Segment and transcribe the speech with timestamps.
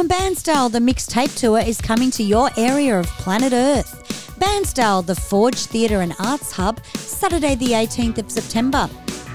[0.00, 4.34] And Bandstyle, the mixtape tour, is coming to your area of planet Earth.
[4.40, 8.88] Bairnsdale, the Forge Theatre and Arts Hub, Saturday the 18th of September.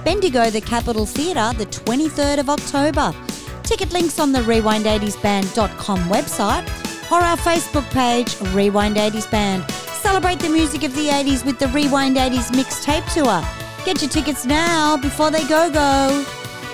[0.04, 3.14] Bendigo, the Capital Theatre, the 23rd of October.
[3.62, 9.70] Ticket links on the Rewind80sband.com website or our Facebook page, Rewind 80s Band.
[9.70, 13.48] Celebrate the music of the 80s with the Rewind 80s mixtape tour.
[13.86, 16.26] Get your tickets now before they go go.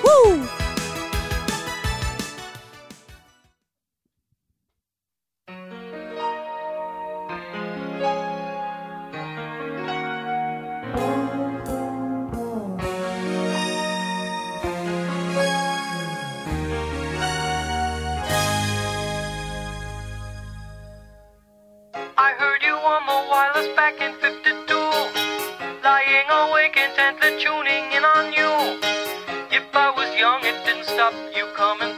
[0.06, 0.61] Woo!
[27.12, 28.80] Intently tuning in on you.
[29.52, 31.91] If I was young, it didn't stop you coming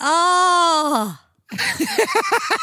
[0.00, 1.18] Oh!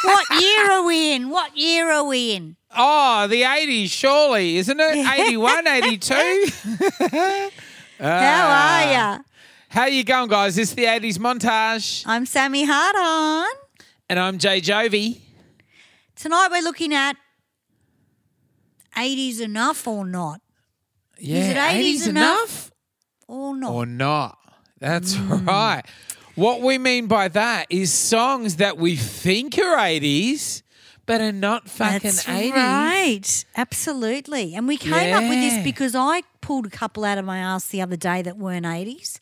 [0.03, 1.29] what year are we in?
[1.29, 2.55] What year are we in?
[2.75, 5.19] Oh, the 80s, surely, isn't it?
[5.19, 6.13] 81, 82?
[7.99, 9.23] How are you?
[9.69, 10.55] How you going, guys?
[10.55, 12.03] This is the 80s montage.
[12.05, 13.47] I'm Sammy Hardon.
[14.09, 15.19] And I'm Jay Jovi.
[16.15, 17.17] Tonight we're looking at
[18.95, 20.41] 80s enough or not?
[21.19, 22.71] Yeah, it 80s enough?
[23.27, 23.71] Or not?
[23.73, 24.37] Or not.
[24.79, 25.45] That's Hmm.
[25.45, 25.83] right.
[26.37, 30.61] What we mean by that is songs that we think are 80s,
[31.07, 32.51] but are not fucking That's 80s.
[32.53, 33.45] right.
[33.55, 34.53] Absolutely.
[34.53, 37.67] And we came up with this because I pulled a couple out of my ass
[37.67, 39.19] the other day that weren't 80s.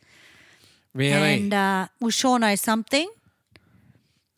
[0.94, 1.14] Really?
[1.44, 3.10] And uh, well, sure know something.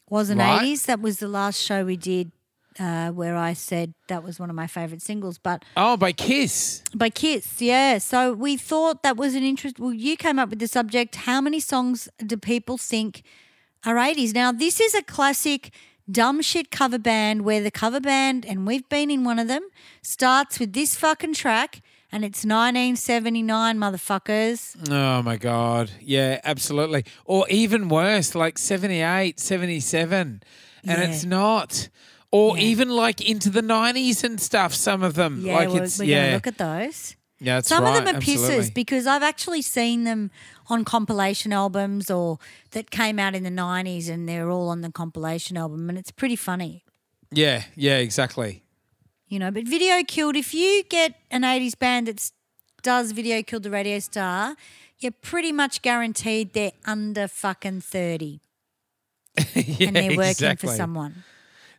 [0.09, 0.61] Wasn't Right.
[0.67, 0.85] 80s.
[0.85, 2.31] That was the last show we did
[2.79, 5.38] uh, where I said that was one of my favourite singles.
[5.38, 6.81] But oh, by Kiss.
[6.95, 7.97] by Kiss, yeah.
[7.97, 9.79] So we thought that was an interest.
[9.79, 11.16] Well, you came up with the subject.
[11.16, 13.23] How many songs do people think
[13.85, 14.33] are 80s?
[14.33, 15.71] Now, this is a classic
[16.09, 19.63] dumb shit cover band where the cover band, and we've been in one of them,
[20.01, 21.81] starts with this fucking track.
[22.09, 24.75] And it's 1979, motherfuckers.
[24.89, 25.91] Oh my God.
[25.99, 27.03] Yeah, absolutely.
[27.25, 30.41] Or even worse, like 78, 77.
[30.83, 31.09] And Yeah.
[31.09, 31.89] it's not.
[32.31, 35.41] Or even like into the 90s and stuff, some of them.
[35.41, 36.27] Yeah, like we're, it's, we're yeah.
[36.27, 37.15] to look at those.
[37.39, 37.99] yeah, Some right.
[37.99, 40.31] of them are pisses because I've actually seen them
[40.69, 42.39] on compilation albums or
[42.71, 46.11] that came out in the 90s and they're all on the compilation album and it's
[46.11, 46.83] pretty funny.
[47.31, 48.63] Yeah, yeah, exactly.
[49.29, 52.31] You know, but Video Killed, if you get an 80s band that
[52.81, 54.55] does Video Killed the Radio Star,
[54.99, 58.39] you're pretty much guaranteed they're under fucking 30
[59.53, 60.69] yeah, and they're working exactly.
[60.69, 61.23] for someone.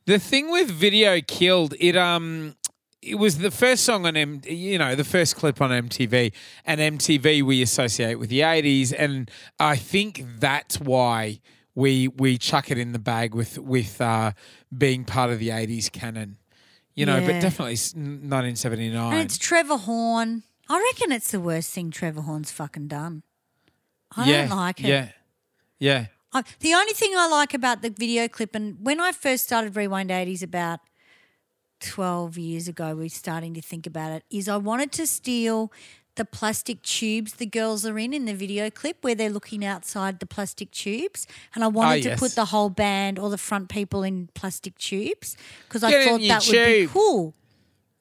[0.08, 2.56] The thing with Video Killed, it um
[3.02, 6.32] it was the first song on M you know, the first clip on MTV.
[6.64, 9.30] And MTV we associate with the eighties and
[9.60, 11.41] I think that's why
[11.74, 14.32] we we chuck it in the bag with with uh
[14.76, 16.38] being part of the eighties canon.
[16.94, 17.26] You know, Yeah.
[17.26, 19.12] but definitely 1979.
[19.12, 20.42] And it's Trevor Horn.
[20.70, 23.25] I reckon it's the worst thing Trevor Horn's fucking done.
[24.16, 24.87] I yeah, don't like it.
[24.87, 25.08] Yeah.
[25.78, 26.06] Yeah.
[26.38, 29.76] I, the only thing I like about the video clip, and when I first started
[29.76, 30.81] Rewind 80s about
[31.81, 35.73] 12 years ago, we were starting to think about it, is I wanted to steal
[36.17, 40.19] the plastic tubes the girls are in in the video clip where they're looking outside
[40.19, 41.29] the plastic tubes.
[41.55, 42.19] And I wanted to yes.
[42.19, 45.37] put the whole band or the front people in plastic tubes
[45.69, 47.35] because I thought that would be cool.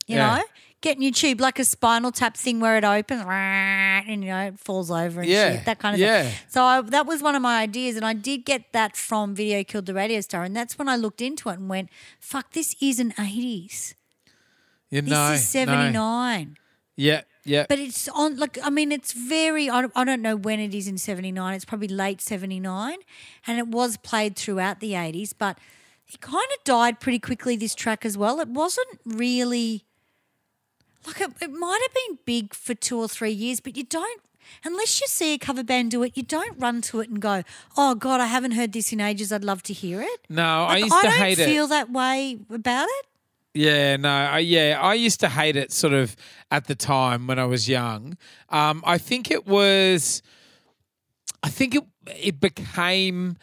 [0.07, 0.37] You Yeah.
[0.37, 0.43] know?
[0.81, 4.41] Get in your tube like a spinal tap thing where it opens and you know
[4.47, 6.23] it falls over and Yeah, shit, that kind of yeah.
[6.23, 6.33] thing.
[6.49, 9.63] So I, that was one of my ideas, and I did get that from Video
[9.63, 11.89] Killed the Radio Star, and that's when I looked into it and went,
[12.19, 13.95] "Fuck, this isn't eighties.
[14.91, 16.57] You This know, is seventy nine.
[16.95, 17.65] Yeah, yeah.
[17.67, 19.69] But it's on like I mean, it's very.
[19.71, 21.55] I don't, I don't know when it is in seventy nine.
[21.55, 22.99] It's probably late seventy nine,
[23.47, 25.57] and it was played throughout the eighties, but
[26.07, 27.55] it kind of died pretty quickly.
[27.57, 28.39] This track as well.
[28.39, 29.85] It wasn't really
[31.07, 34.21] like it, it might have been big for two or three years, but you don't.
[34.63, 37.43] unless you see a cover band do it, you don't run to it and go,
[37.75, 39.31] "Oh God, I haven't heard this in ages.
[39.31, 41.45] I'd love to hear it." No, I Like, used to don't hate it.
[41.45, 43.05] feel that way about it.
[43.53, 46.15] Yeah, no, I, yeah, I used to hate it sort of
[46.51, 48.15] at the time when I was young.
[48.49, 50.21] Um, I think it was,
[51.43, 51.83] I think it
[52.15, 53.35] it became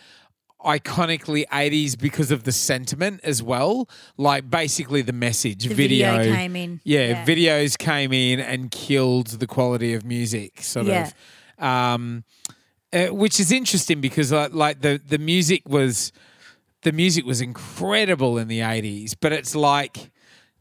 [0.64, 3.88] iconically 80s because of the sentiment as well.
[4.16, 6.80] Like basically the message The video, video came in.
[6.84, 7.24] Yeah, Yeah.
[7.24, 11.10] videos came in and killed the quality of music, sort Yeah.
[11.58, 11.64] of.
[11.64, 12.24] Um,
[12.92, 16.12] uh, which is interesting because like, like the the music was
[16.82, 20.10] the music was incredible in the 80s, but it's like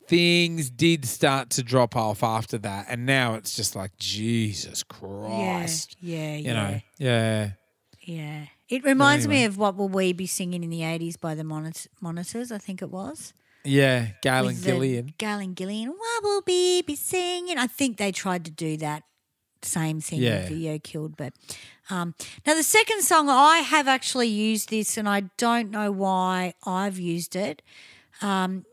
[0.07, 2.85] things did start to drop off after that.
[2.89, 5.95] And now it's just like, Jesus Christ.
[6.01, 6.53] Yeah, yeah, You yeah.
[6.53, 7.49] know, yeah.
[8.01, 8.45] Yeah.
[8.73, 11.87] It reminds me of What Will We Be Singing in the 80s by the Monit-
[12.01, 13.31] Monitors, I think it was.
[13.63, 14.07] Yeah.
[14.23, 15.13] Gail and With Gillian.
[15.19, 15.89] Gail and Gillian.
[15.89, 17.59] What will we be singing?
[17.59, 19.03] I think they tried to do that
[19.61, 20.39] same thing Yeah.
[20.39, 21.15] with Video Killed.
[21.17, 21.33] But
[21.91, 22.15] um,
[22.47, 26.97] now the second song, I have actually used this and I don't know why I've
[26.97, 27.61] used it.
[28.23, 28.65] Um,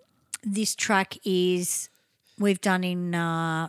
[0.42, 1.90] this track is,
[2.38, 3.68] we've done in uh,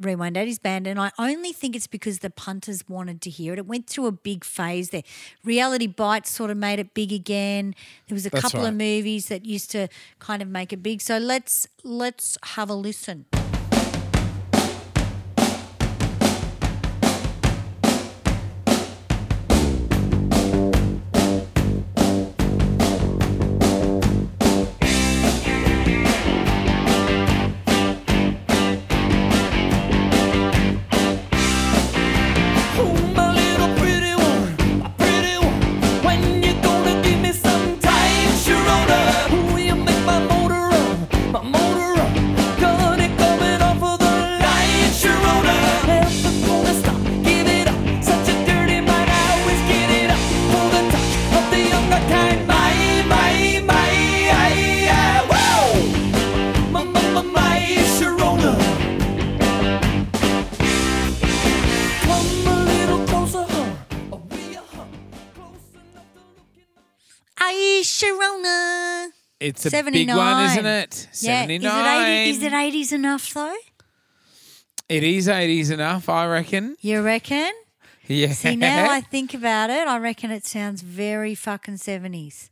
[0.00, 3.58] Rewind 80s Band, and I only think it's because the punters wanted to hear it.
[3.58, 5.02] It went through a big phase there.
[5.44, 7.74] Reality Bites sort of made it big again.
[8.06, 8.68] There was a That's couple right.
[8.68, 11.00] of movies that used to kind of make it big.
[11.00, 13.26] So let's let's have a listen.
[69.48, 70.06] It's a 79.
[70.06, 71.08] big one, isn't it?
[71.20, 72.28] Yeah, 79.
[72.28, 73.56] is it 80, is it 80s enough though?
[74.88, 76.76] It is 80s enough, I reckon.
[76.80, 77.50] You reckon?
[78.06, 78.32] Yeah.
[78.32, 82.48] See, now I think about it, I reckon it sounds very fucking 70s.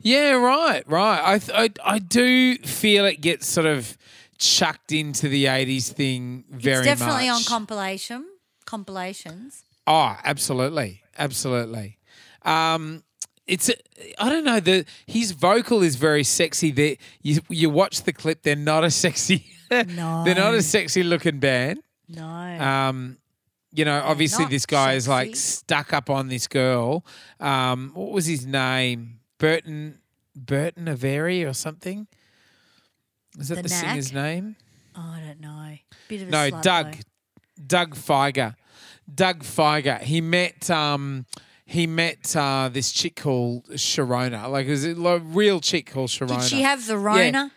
[0.00, 1.20] Yeah, right, right.
[1.24, 3.96] I, th- I I do feel it gets sort of
[4.38, 6.86] chucked into the 80s thing very much.
[6.86, 8.24] it's definitely on compilation
[8.66, 9.64] compilations.
[9.86, 11.98] Oh, absolutely, absolutely.
[12.42, 13.02] Um,
[13.46, 13.70] it's
[14.18, 16.70] I don't know the his vocal is very sexy.
[16.72, 19.46] That you you watch the clip, they're not a sexy.
[19.70, 20.22] No.
[20.24, 21.80] they're not a sexy looking band.
[22.08, 22.24] No.
[22.26, 23.18] Um,
[23.72, 27.04] you know, obviously this guy is like stuck up on this girl.
[27.40, 29.20] Um, what was his name?
[29.38, 29.98] Burton
[30.34, 32.06] Burton Avery or something.
[33.38, 34.56] Is that The the, singer's name?
[34.96, 35.76] oh, I don't know.
[36.08, 36.92] Bit of a No, Doug.
[36.94, 37.00] though.
[37.66, 38.54] Doug Fieger.
[39.12, 40.00] Doug Fieger.
[40.00, 41.26] He met um
[41.68, 44.48] he met uh this chick called Sharona.
[44.50, 46.40] Like it was a real chick called Sharona.
[46.40, 47.50] Did she have the Rona?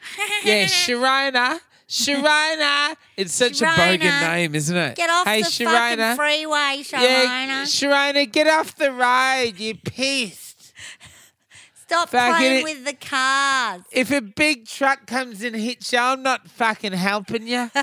[0.44, 1.60] Yeah, Sharona.
[1.88, 2.96] Sharona.
[3.18, 4.96] It's such a bogan name, isn't it?
[4.96, 6.16] Get off hey, the Sharona.
[6.16, 7.02] fucking freeway, Sharona.
[7.02, 10.74] Yeah, Sharona, get off the road, you pissed.
[11.88, 13.82] Stop Fucking playing it- with the cars.
[13.92, 17.72] If a big truck comes and hits you, I'm not fucking helping you.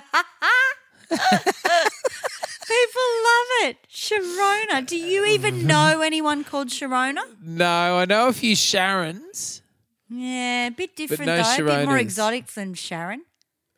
[2.67, 3.77] People love it.
[3.89, 4.87] Sharona.
[4.87, 7.23] Do you even know anyone called Sharona?
[7.43, 9.61] no, I know a few Sharons.
[10.09, 11.43] Yeah, a bit different no though.
[11.43, 12.01] A bit more Sharonas.
[12.01, 13.23] exotic than Sharon.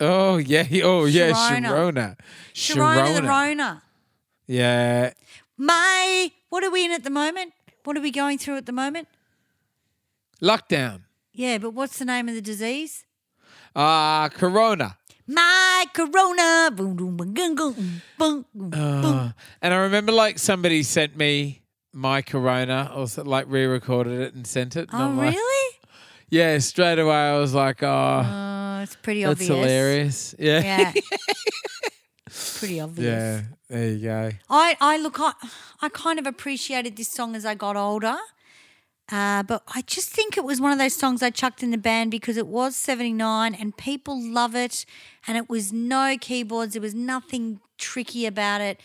[0.00, 1.66] Oh yeah, oh yeah, Sharona.
[1.68, 2.16] Sharona.
[2.54, 3.82] Sharona the Rona.
[4.46, 5.12] Yeah.
[5.58, 7.52] May, what are we in at the moment?
[7.84, 9.08] What are we going through at the moment?
[10.40, 11.02] Lockdown.
[11.32, 13.04] Yeah, but what's the name of the disease?
[13.74, 14.96] Ah, Corona.
[15.28, 16.70] My corona.
[16.74, 17.74] Boom, boom, boom, boom, boom,
[18.18, 19.04] boom, boom, boom.
[19.04, 19.30] Uh,
[19.62, 21.60] and I remember like somebody sent me
[21.92, 24.88] my Corona or like re-recorded it and sent it.
[24.90, 25.76] and Oh, I'm like- really?
[26.30, 29.48] yeah, straight away I was like, oh, Oh, it's pretty that's obvious.
[29.58, 30.34] hilarious.
[30.38, 30.60] Yeah.
[30.60, 30.92] Yeah.
[32.58, 33.06] pretty obvious.
[33.06, 34.30] Yeah, there you go.
[34.48, 35.32] I, I look, I,
[35.82, 38.16] I kind of appreciated this song as I got older.
[39.10, 41.78] Uh, but I just think it was one of those songs I chucked in the
[41.78, 44.84] band because it was 79 and people love it.
[45.26, 48.80] And it was no keyboards, there was nothing tricky about it.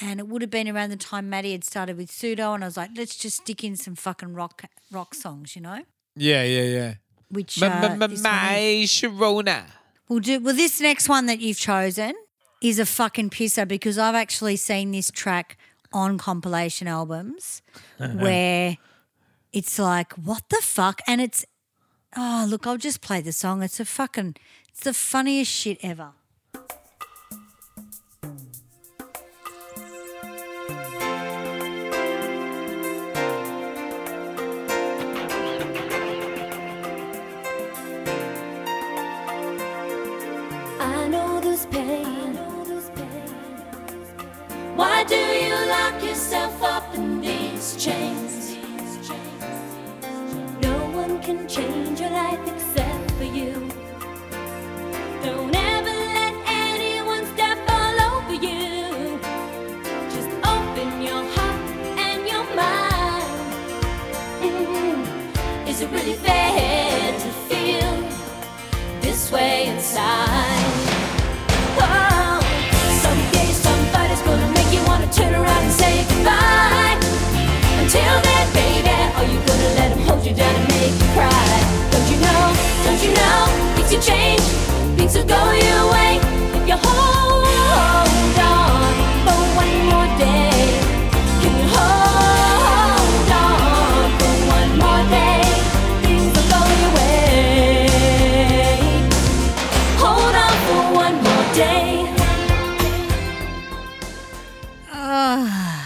[0.00, 2.54] And it would have been around the time Maddie had started with Pseudo.
[2.54, 5.82] And I was like, let's just stick in some fucking rock rock songs, you know?
[6.14, 6.94] Yeah, yeah, yeah.
[7.30, 8.22] Which uh, this one is.
[8.22, 9.64] My Sharona.
[10.08, 10.54] We'll do well.
[10.54, 12.14] This next one that you've chosen
[12.62, 15.58] is a fucking pisser because I've actually seen this track
[15.92, 17.62] on compilation albums
[17.98, 18.78] where
[19.58, 21.00] it's like, what the fuck?
[21.08, 21.44] And it's,
[22.16, 23.60] oh, look, I'll just play the song.
[23.64, 24.36] It's a fucking,
[24.68, 26.12] it's the funniest shit ever.
[44.76, 48.27] Why do you lock yourself up in these chains?
[51.58, 53.52] Change your life except for you.
[55.24, 59.18] Don't ever let anyone step all over you.
[60.14, 61.60] Just open your heart
[62.06, 63.54] and your mind.
[64.46, 65.68] Mm.
[65.68, 67.94] Is it really fair to feel?
[69.02, 70.66] this way inside.
[73.04, 76.96] Someday somebody's gonna make you wanna turn around and say goodbye.
[77.82, 81.52] Until then, baby, are you gonna let him hold you down make you cry?
[81.92, 82.42] Don't you know?
[82.84, 83.40] Don't you know?
[83.76, 84.42] Things will change,
[84.98, 86.12] things will go your way
[86.56, 88.92] if you hold on
[89.24, 90.60] for one more day.
[91.42, 95.42] Can you hold on for one more day?
[96.04, 97.88] Things will go your way.
[100.02, 101.88] Hold on for one more day.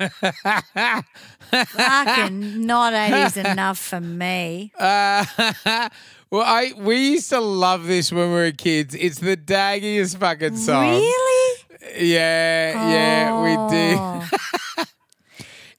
[1.52, 4.72] Fucking not 80s enough for me.
[4.78, 5.24] Uh,
[6.30, 8.94] well, I we used to love this when we were kids.
[8.94, 10.88] It's the daggiest fucking song.
[10.90, 11.58] Really?
[11.96, 13.98] Yeah, yeah, we did.
[13.98, 14.84] Oh.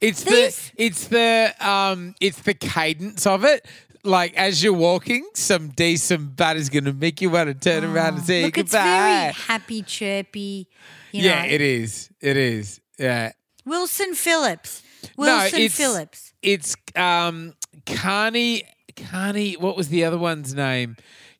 [0.01, 3.65] It's These- the it's the um it's the cadence of it.
[4.03, 8.15] Like as you're walking, some decent butt is gonna make you want to turn around
[8.15, 8.83] and say Oh, Look, it's goodbye.
[8.83, 10.67] very happy, chirpy.
[11.13, 11.27] You know.
[11.29, 12.09] yeah, it is.
[12.19, 12.81] It is.
[12.99, 13.31] Yeah.
[13.65, 14.83] Wilson Phillips.
[15.17, 16.33] Wilson it's, Phillips.
[16.41, 17.53] It's um
[17.86, 18.63] Carnie
[18.95, 20.98] Carnie, what was the other one's name?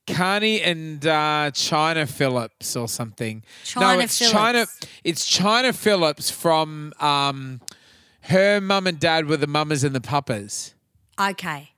[0.08, 3.44] Carnie and uh, Chynna Phillips or something.
[3.76, 4.88] no, Chynna it's Chynna.
[5.04, 7.62] It's Chynna Phillips from um,
[8.22, 10.74] her mum and dad were the mamas and the papas,
[11.20, 11.70] Okay.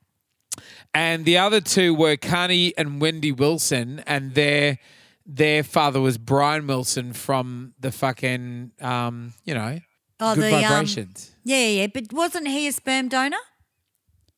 [0.94, 4.80] and the other two were Carnie and Wendy Wilson, and their
[5.28, 9.80] their father was Brian Wilson from the fucking um, you know,
[10.20, 11.36] Oh, Good the um, Vibrations.
[11.44, 11.88] yeah, yeah, yeah.
[11.88, 13.38] But wasn't he a sperm donor?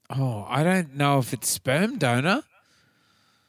[0.09, 2.43] Oh, I don't know if it's sperm donor.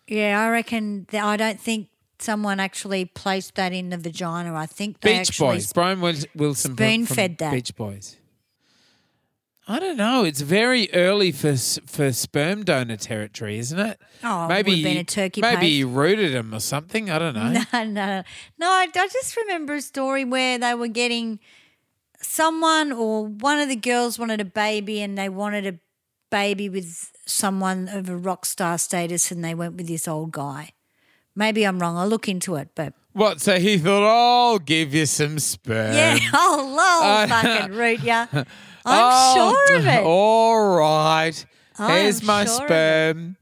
[0.06, 1.06] Yeah, I reckon.
[1.10, 4.54] That I don't think someone actually placed that in the vagina.
[4.54, 5.72] I think they Beach actually Boys.
[5.72, 7.52] Brian Wil- Wilson from spoon-fed that.
[7.52, 8.16] Beach Boys.
[9.70, 10.24] I don't know.
[10.24, 11.54] It's very early for
[11.86, 14.00] for sperm donor territory, isn't it?
[14.24, 17.10] Oh, maybe would've been a turkey Maybe he rooted him or something.
[17.10, 17.52] I don't know.
[17.72, 18.22] No, no, no.
[18.58, 21.38] No, I, I just remember a story where they were getting
[22.20, 25.78] someone or one of the girls wanted a baby and they wanted a
[26.30, 30.70] baby with someone of a rock star status and they went with this old guy.
[31.34, 31.96] Maybe I'm wrong.
[31.96, 33.40] I'll look into it, but What?
[33.40, 35.94] So he thought, oh, I'll give you some sperm.
[35.94, 38.26] yeah, oh, lol, fucking root ya.
[38.32, 38.44] I'm
[38.84, 40.02] Oh, sure of it.
[40.04, 41.46] All right.
[41.78, 43.36] I Here's my sure sperm.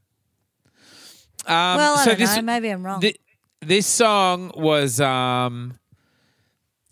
[1.46, 2.42] Um, well, I so don't this, know.
[2.42, 3.00] Maybe I'm wrong.
[3.00, 3.16] thi-
[3.60, 5.78] this song was um,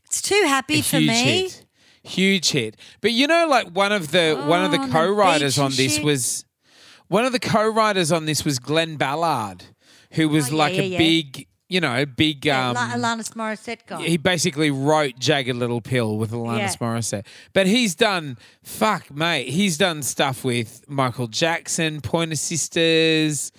[0.07, 1.09] it's too happy for me.
[1.43, 1.64] hit.
[2.05, 2.77] Huge hit.
[3.01, 5.97] But you know, like one of the one of Oh, the co-writers beach on this
[5.97, 6.05] shit.
[6.05, 6.45] was
[7.09, 9.65] one of the co-writers on this was Glen Ballard,
[10.13, 10.99] who was Oh, like yeah, a yeah.
[10.99, 12.47] big, you know, big.
[12.47, 14.03] Um, Alanis Morissette guy.
[14.03, 16.77] he basically wrote Jagged Little Pill with Alanis.
[16.79, 17.25] Morissette.
[17.55, 23.51] But he's done, fuck, mate, he's done stuff with Michael Jackson, Pointer Sisters,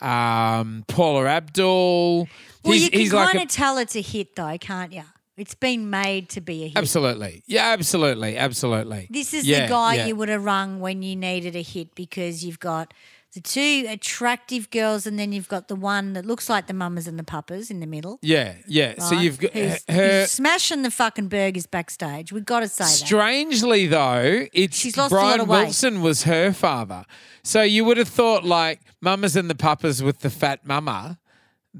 [0.00, 2.28] um, Paula Abdul.
[2.64, 5.04] well, he's you can kind of tell it's a hit, though, can't you?
[5.36, 6.76] It's been made to be a hit.
[6.76, 7.42] Absolutely.
[7.46, 8.36] Yeah, absolutely.
[8.36, 9.08] Absolutely.
[9.10, 10.06] This is Yeah, the guy yeah.
[10.06, 12.94] you would have rung when you needed a hit because you've got
[13.34, 17.08] the two attractive girls and then you've got the one that looks like the mamas
[17.08, 18.20] and the papas in the middle.
[18.22, 19.00] Yeah, yeah.
[19.02, 20.20] So you've got Who's- her.
[20.20, 22.30] who's smashing the fucking burgers backstage.
[22.30, 22.90] We've got to say that.
[22.90, 25.64] Strangely, though, it's She's lost a lot Brian of weight.
[25.64, 27.04] Wilson was her father.
[27.42, 31.18] So you would have thought, like, mamas and the papas with the fat mama,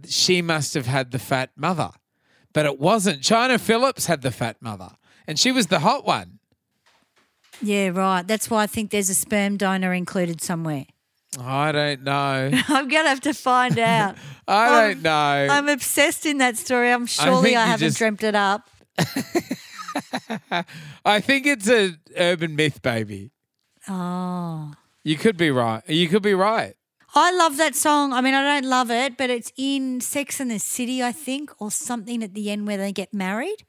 [0.08, 1.90] she must have had the fat mother.
[2.54, 3.20] But it wasn't.
[3.20, 4.92] Chynna Phillips had the fat mother,
[5.26, 6.38] and she was the hot one.
[7.61, 8.26] Yeah, right.
[8.26, 10.87] That's why I think there's a sperm donor included somewhere.
[11.38, 12.50] I don't know.
[12.68, 14.16] I'm to have to find out.
[14.49, 15.11] I I'm- don't know.
[15.50, 16.90] I'm obsessed in that story.
[16.92, 18.68] I'm surely think I, haven't just- dreamt it up.
[21.04, 23.30] I think it's a urban myth, baby.
[23.88, 24.73] Oh.
[25.02, 25.82] You could be right.
[25.88, 26.75] You could be right.
[27.16, 28.12] I love that song.
[28.12, 31.50] I mean, I don't love it, but it's in Sex and the City, I think,
[31.61, 33.64] or something at the end where they get married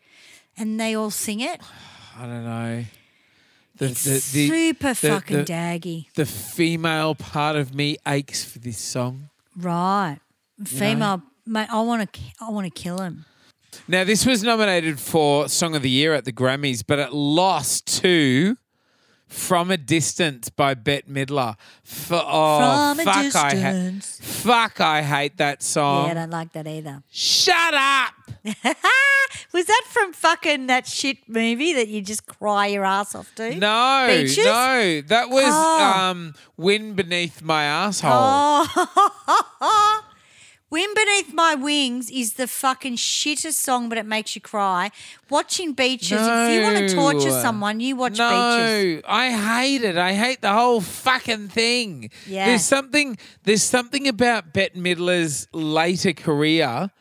[0.58, 1.62] and they all sing it.
[2.18, 2.86] I don't know.
[3.78, 6.12] The, Super fucking the, daggy.
[6.14, 9.30] the female part of me aches for this song.
[9.56, 10.20] Right.
[10.64, 13.25] Female, mate, I want to I want to kill him.
[13.90, 18.02] Now, this was nominated for Song of the Year at the Grammys, but it lost
[18.02, 18.56] to
[19.36, 21.56] From a Distance by Bette Midler.
[21.84, 26.06] For, oh, From a fuck, I ha- fuck, I hate that song.
[26.06, 27.04] yeah, I don't like that either.
[27.12, 28.13] Shut up!
[29.54, 33.54] Was that from fucking that shit movie that you just cry your ass off to?
[33.56, 34.38] No, Beaches?
[34.38, 35.94] no, that was Oh.
[35.96, 38.12] um, Wind Beneath My Asshole.
[38.13, 40.01] Oh.
[40.75, 44.91] Wind Beneath My Wings is the fucking shittest song, but it makes you cry.
[45.29, 47.41] Watching beaches, if you want to torture No.
[47.41, 49.03] someone, you watch no, beaches.
[49.08, 49.96] I hate it.
[49.96, 52.10] I hate the whole fucking thing.
[52.27, 52.48] Yeah.
[52.48, 56.91] There's something there's something about Bette Midler's later career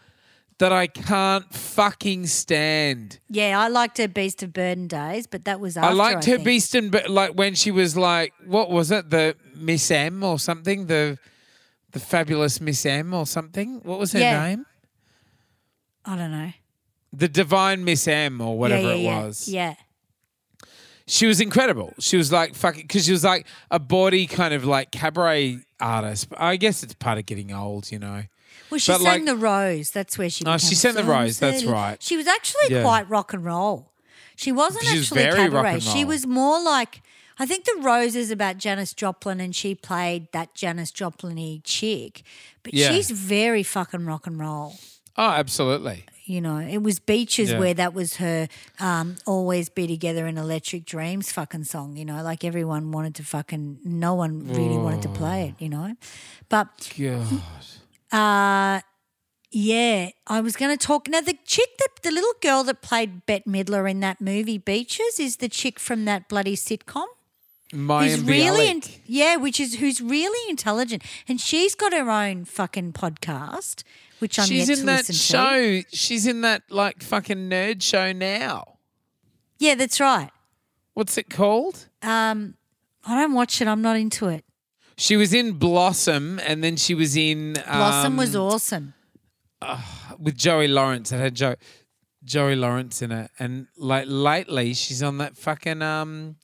[0.58, 3.18] that I can't fucking stand.
[3.28, 5.90] Yeah, I liked her Beast of Burden days, but that was after.
[5.90, 6.44] I liked her think.
[6.44, 9.10] Beast and but like when she was like what was it?
[9.10, 10.86] The Miss M or something?
[10.86, 11.18] The
[11.94, 13.80] the fabulous Miss M or something?
[13.82, 14.46] What was her Yeah.
[14.46, 14.66] name?
[16.04, 16.52] I don't know.
[17.12, 19.48] The Divine Miss M or whatever yeah, yeah, it was.
[19.48, 19.74] Yeah.
[21.06, 21.94] she was incredible.
[22.00, 26.28] She was like fucking because she was like a body kind of like cabaret artist.
[26.30, 28.24] But I guess it's part of getting old, you know.
[28.70, 29.90] Well, she But, sang like- the Rose.
[29.90, 30.44] That's where she.
[30.46, 31.72] Oh, she became sang The so Rose, that's silly.
[31.72, 32.02] right.
[32.02, 32.82] She was actually Yeah.
[32.82, 33.92] quite rock and roll.
[34.36, 35.72] She wasn't She was actually very rock cabaret.
[35.74, 36.06] and She roll.
[36.08, 37.02] was more like
[37.38, 42.22] I think the Rose is about Janis Joplin, and she played that Janis Joplin-y chick.
[42.62, 42.90] But Yeah.
[42.90, 44.76] she's very fucking rock and roll.
[45.16, 46.04] Oh, absolutely.
[46.26, 47.58] You know, it was Beaches Yeah.
[47.58, 48.48] where that was her
[48.80, 51.96] um, "Always Be Together" in Electric Dreams fucking song.
[51.96, 55.62] You know, like everyone wanted to fucking, no one really wanted to play it.
[55.62, 55.96] You know,
[56.48, 57.42] but God.
[58.12, 58.80] uh,
[59.50, 61.20] yeah, I was going to talk now.
[61.20, 65.36] The chick that the little girl that played Bette Midler in that movie Beaches is
[65.36, 67.06] the chick from that bloody sitcom.
[67.74, 72.44] Mayim Who's really, in, yeah, which is who's really intelligent, and she's got her own
[72.44, 73.82] fucking podcast,
[74.18, 75.20] which I'm She's yet in to that listen to.
[75.82, 75.82] show.
[75.92, 78.78] She's in that like fucking nerd show now.
[79.58, 80.30] Yeah, that's right.
[80.94, 81.88] What's it called?
[82.02, 82.54] Um,
[83.04, 83.68] I don't watch it.
[83.68, 84.44] I'm not into it.
[84.96, 88.94] She was in Blossom, and then she was in Blossom was um, awesome.
[90.18, 91.10] with Joey Lawrence.
[91.10, 91.56] It had Joe,
[92.22, 96.36] Joey Lawrence in it, and like lately she's on that fucking um,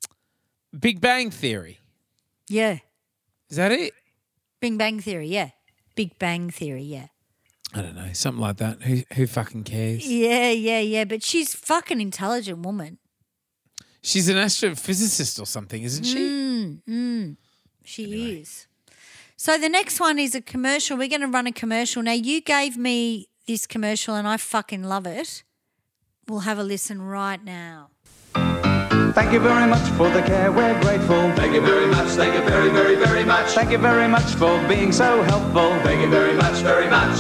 [0.79, 1.81] Big Bang Theory.
[2.49, 2.79] Yeah,
[3.49, 3.93] Is that it?
[4.61, 5.29] Big Bang Theory.
[5.29, 5.51] Yeah,
[5.95, 6.83] Big Bang Theory.
[6.83, 7.07] Yeah.
[7.73, 8.83] I don't know, something like that.
[8.83, 10.05] Who who fucking cares?
[10.05, 11.05] Yeah, yeah, yeah.
[11.05, 12.99] But she's fucking intelligent woman.
[14.03, 16.19] She's an astrophysicist or something, isn't she?
[16.19, 17.37] Mm, mm,
[17.85, 18.67] she is.
[19.37, 20.97] So the next one is a commercial.
[20.97, 22.03] We're going to run a commercial.
[22.03, 25.45] Now, you gave me this commercial and I fucking love it.
[26.29, 27.91] We'll have a listen right now.
[28.91, 31.31] Thank you very much for the care, we're grateful.
[31.35, 33.53] Thank you very much, thank you very, very, very much.
[33.53, 35.71] Thank you very much for being so helpful.
[35.85, 37.17] Thank you very much, very much.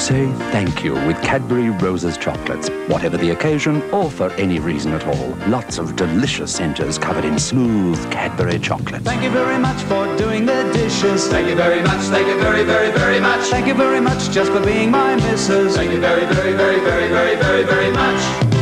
[0.00, 5.04] Say thank you with Cadbury Roses chocolates, whatever the occasion or for any reason at
[5.06, 5.36] all.
[5.48, 9.02] Lots of delicious centres covered in smooth Cadbury chocolate.
[9.02, 11.26] Thank you very much for doing the dishes.
[11.28, 13.40] Thank you very much, thank you very, very, very much.
[13.46, 15.74] Thank you very much just for being my missus.
[15.74, 18.53] Thank you very, very, very, very, very, very, very much.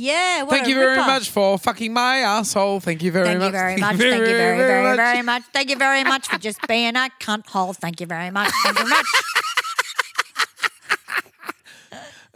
[0.00, 0.46] Yeah.
[0.46, 1.06] Thank you very ripper.
[1.06, 2.80] much for fucking my asshole.
[2.80, 3.52] Thank you very much.
[3.52, 3.52] Thank much.
[3.52, 3.96] you very much.
[3.96, 5.42] Thank you very, very, very much.
[5.52, 7.74] Thank you very much for just being a cunt hole.
[7.74, 8.50] Thank you very much.
[8.64, 9.06] Thank you very much.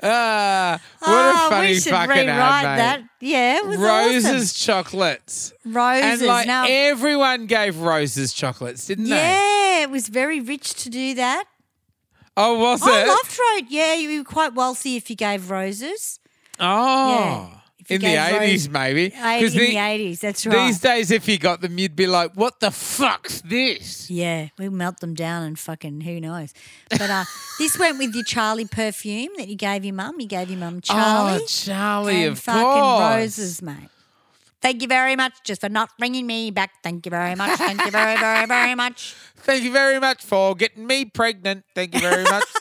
[0.07, 2.77] Ah, what oh, a funny we should fucking rewrite ad, mate.
[2.77, 3.03] that.
[3.21, 4.85] Yeah, it was Roses awesome.
[4.85, 5.55] chocolates.
[5.65, 6.21] Roses.
[6.21, 9.17] And like now, everyone gave roses chocolates, didn't they?
[9.17, 11.45] yeah, it was very rich to do that.
[12.37, 13.09] Oh, was I it?
[13.09, 13.71] loved rose.
[13.71, 16.21] Yeah, you were quite wealthy if you gave roses.
[16.61, 17.51] Oh.
[17.87, 19.07] You In the 80s, maybe.
[19.07, 20.69] In the- the eighties, that's right.
[20.69, 24.11] These days, if you got them, you'd be like, what the fuck's this?
[24.11, 26.55] yeah, we melt them down and fucking who knows.
[26.89, 27.25] But uh,
[27.59, 30.19] this went with your Charlie perfume that you gave your mum.
[30.19, 31.43] You gave your mum Charlie.
[31.43, 33.15] Oh, Charlie, and of fucking course.
[33.17, 33.91] roses, mate.
[34.63, 36.71] Thank you very much just for not bringing me back.
[36.83, 37.59] Thank you very much.
[37.59, 39.15] Thank you very, very, very much.
[39.37, 41.65] Thank you very much for getting me pregnant.
[41.75, 42.45] Thank you very much.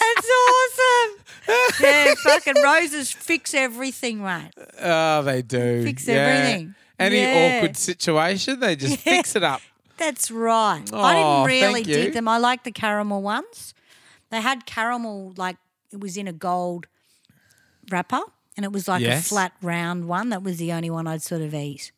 [0.00, 1.20] That's awesome.
[1.80, 4.50] yeah, fucking roses fix everything, right?
[4.80, 5.82] oh, they do.
[5.84, 6.14] Fix Yeah.
[6.14, 6.74] everything.
[6.98, 7.56] Any Yeah.
[7.58, 9.60] awkward situation, they just fix it up.
[9.96, 10.82] That's right.
[10.92, 12.26] I didn't really dig them.
[12.28, 13.74] I like the caramel ones.
[14.30, 15.56] They had caramel like
[15.92, 16.86] it was in a gold
[17.90, 18.20] wrapper,
[18.56, 19.26] and it was like Yes.
[19.26, 20.30] a flat round one.
[20.30, 21.92] That was the only one I'd sort of eat.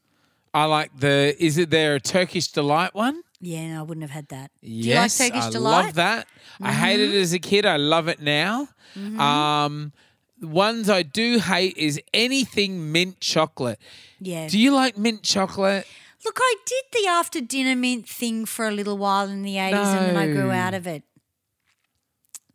[0.52, 1.34] I like the.
[1.38, 3.22] Is it there a Turkish delight one?
[3.46, 4.50] Yeah, no, I wouldn't have had that.
[4.60, 5.70] Yes, Do you like Turkish I delight?
[5.78, 5.86] Mm-hmm.
[5.86, 6.26] love that.
[6.60, 7.64] I hated it as a kid.
[7.64, 8.68] I love it now.
[8.96, 9.92] Um,
[10.40, 13.78] the ones I do hate is anything mint chocolate.
[14.20, 14.48] Yeah.
[14.48, 15.86] Do you like mint chocolate?
[16.24, 19.74] Look, I did the after dinner mint thing for a little while in the 80s
[19.74, 21.04] and then I grew out of it.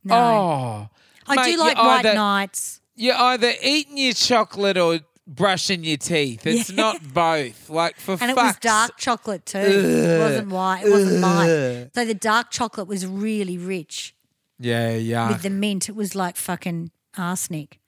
[0.03, 0.15] No.
[0.15, 0.89] Oh,
[1.27, 2.81] I mate, do like white either- nights.
[2.95, 6.45] You're either eating your chocolate or brushing your teeth.
[6.47, 6.75] It's Yeah.
[6.75, 7.69] not both.
[7.69, 9.57] Like for And it was fuck's dark chocolate too.
[9.59, 10.85] It wasn't white.
[10.85, 11.49] It wasn't light.
[11.49, 11.89] Ugh.
[11.95, 14.13] So the dark chocolate was really rich
[14.59, 15.89] Yeah, yeah, with the mint.
[15.89, 17.79] It was like fucking arsenic.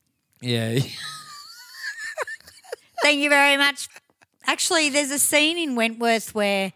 [0.41, 0.79] yeah.
[3.01, 3.89] Thank you very much.
[4.47, 6.71] Actually, there's a scene in Wentworth where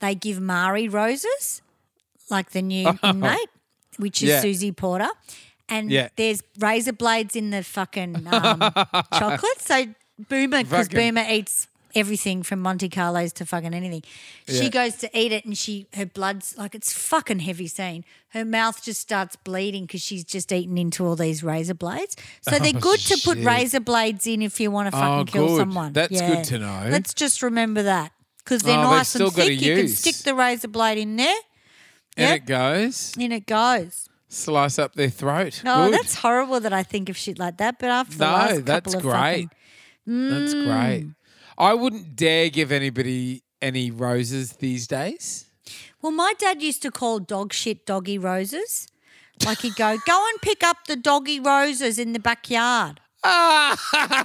[0.00, 1.60] they give Mari roses,
[2.30, 3.10] like the new oh.
[3.10, 3.48] inmate,
[3.98, 4.40] which is Yeah.
[4.40, 5.08] Susie Porter.
[5.68, 6.08] And Yeah.
[6.16, 8.60] there's razor blades in the fucking um,
[9.14, 9.60] chocolate.
[9.60, 9.86] So
[10.28, 14.02] Boomer, because Boomer eats everything from Monte Carlos to fucking anything.
[14.46, 14.68] She Yeah.
[14.68, 18.04] goes to eat it and she her blood's like it's fucking heavy scene.
[18.30, 22.14] Her mouth just starts bleeding because she's just eaten into all these razor blades.
[22.42, 25.26] So they're Oh, good to put razor blades in if you want to Oh, fucking
[25.26, 25.58] kill good.
[25.58, 25.92] someone.
[25.92, 26.88] That's good to know.
[26.90, 29.60] Let's just remember that because they're Oh, nice and thick.
[29.60, 31.36] You can stick the razor blade in there,
[32.16, 32.36] And Yep.
[32.36, 33.14] it goes.
[33.18, 34.08] in it goes.
[34.28, 35.62] Slice up their throat.
[35.64, 35.94] Oh, Good.
[35.98, 37.78] that's horrible that I think of shit like that.
[37.78, 39.02] But after the no, last that's great.
[39.12, 39.50] fucking,
[40.08, 40.30] Mm.
[40.30, 41.06] That's great.
[41.58, 45.46] I wouldn't dare give anybody any roses these days.
[46.00, 48.86] well, my dad used to call dog shit doggy roses.
[49.44, 53.00] Like he'd go, go and pick up the doggy roses in the backyard.
[53.22, 53.76] Ah,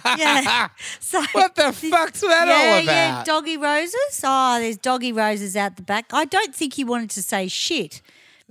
[0.17, 0.69] Yeah.
[1.01, 3.25] So what the fuck's that yeah, all yeah, about?
[3.25, 4.21] doggy roses.
[4.23, 6.05] Oh, there's doggy roses out the back.
[6.13, 8.01] I don't think he wanted to say shit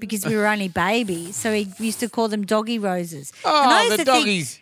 [0.02, 3.32] because we were only babies, so he used to call them doggy roses.
[3.44, 4.60] Oh, the to think, doggies.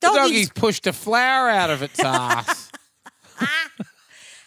[0.00, 2.70] The doggies- doggies pushed a flower out of its ass.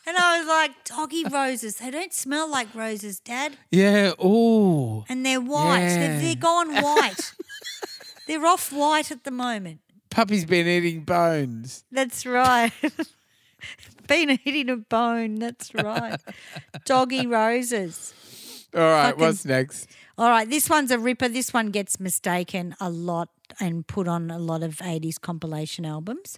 [0.08, 1.76] And I was like, doggy roses.
[1.76, 3.56] They don't smell like roses, Dad.
[3.70, 4.14] yeah.
[4.22, 5.06] Ooh.
[5.08, 5.80] And they're white.
[5.88, 7.34] They're, they're gone white.
[8.28, 9.80] they're off white at the moment.
[10.10, 11.86] Puppy's been eating bones.
[11.92, 12.72] That's right.
[14.08, 15.36] Been eating a bone.
[15.36, 16.20] That's right.
[16.84, 18.14] Doggy roses.
[18.76, 19.12] All right.
[19.12, 19.88] Fucking- What's next?
[20.22, 21.30] All right, this one's a ripper.
[21.30, 23.30] This one gets mistaken a lot
[23.60, 26.38] and put on a lot of 80s compilation albums.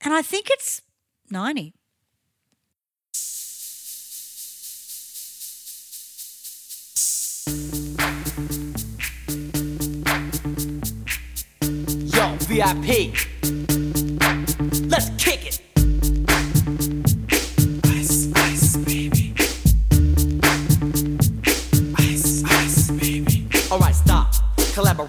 [0.00, 0.82] And I think it's
[1.30, 1.74] 90.
[12.10, 13.61] Yo, VIP.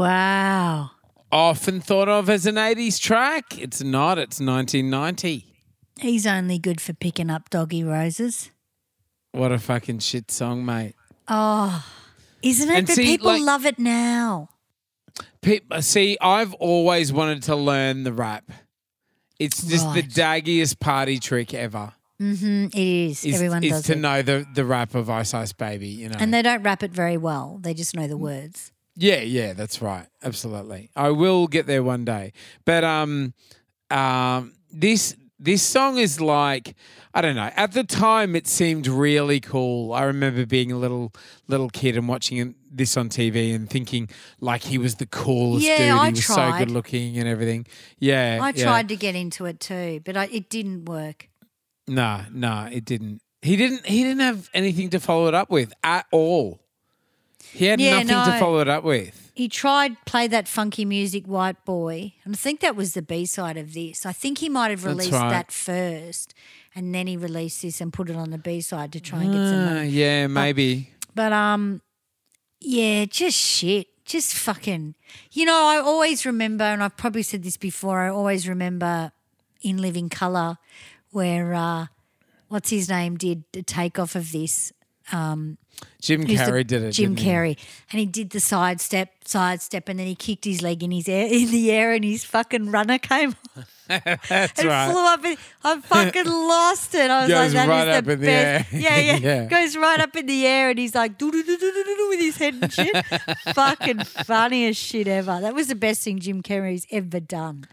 [0.00, 0.90] Wow.
[1.30, 3.58] Often thought of as an 80s track.
[3.58, 4.16] It's not.
[4.18, 5.44] It's 1990.
[6.00, 8.50] He's only good for picking up doggy roses.
[9.32, 10.94] What a fucking shit song, mate.
[11.28, 11.84] Oh,
[12.42, 12.78] isn't it?
[12.78, 14.48] And but see, people like- love it now.
[15.42, 18.50] Pe- see, I've always wanted to learn the rap.
[19.38, 21.92] It's just the daggiest party trick ever.
[22.20, 22.76] Mm-hmm, it
[23.10, 23.24] is.
[23.24, 23.98] Is, Everyone is does to it.
[23.98, 26.16] know the, the rap of Ice Ice Baby, you know.
[26.18, 27.58] And they don't rap it very well.
[27.62, 28.72] They just know the words.
[29.00, 30.06] Yeah, yeah, that's right.
[30.22, 30.90] Absolutely.
[30.94, 32.34] I will get there one day.
[32.66, 33.32] But um
[33.90, 36.76] um this this song is like
[37.14, 37.50] I don't know.
[37.56, 39.94] At the time it seemed really cool.
[39.94, 41.14] I remember being a little
[41.48, 45.78] little kid and watching this on TV and thinking like he was the coolest Yeah,
[45.78, 45.88] dude.
[45.92, 47.66] I he was so good looking and everything.
[47.98, 48.38] Yeah.
[48.42, 48.64] I yeah.
[48.64, 51.30] tried to get into it too, but I, it didn't work.
[51.88, 53.22] No, no, it didn't.
[53.40, 56.60] He didn't he didn't have anything to follow it up with at all.
[57.52, 59.32] He had Yeah, nothing to follow it up with.
[59.34, 63.24] He tried play that funky music, White Boy, and I think that was the B
[63.26, 64.04] side of this.
[64.04, 65.30] I think he might have released right.
[65.30, 66.34] that first,
[66.74, 69.32] and then he released this and put it on the B side to try and
[69.32, 69.88] get some Ah, money.
[69.88, 70.90] yeah, maybe.
[71.14, 71.80] But um,
[72.60, 74.94] yeah, just shit, just fucking.
[75.32, 78.00] You know, I always remember, and I've probably said this before.
[78.00, 79.12] I always remember
[79.62, 80.58] in Living Color
[81.12, 81.86] where uh,
[82.48, 84.72] what's his name did the takeoff of this.
[86.00, 86.92] Jim Who's the- Carrey did it.
[86.92, 87.26] Jim he?
[87.26, 87.56] Carrey,
[87.92, 90.90] and he did the side step, side step, and then he kicked his leg in
[90.90, 93.34] his air in the air, and his fucking runner came.
[93.88, 94.30] That's
[94.62, 94.90] It right.
[94.90, 95.24] flew up.
[95.24, 97.10] And I fucking lost it.
[97.10, 98.72] I was like, Goes that is right the in the best.
[98.72, 98.80] air.
[98.80, 99.44] Yeah, yeah, Yeah.
[99.46, 102.08] Goes right up in the air, and he's like, doo doo doo doo doo doo
[102.08, 102.96] with his head and shit.
[103.54, 105.40] fucking funniest shit ever.
[105.40, 107.66] That was the best thing Jim Carrey's ever done.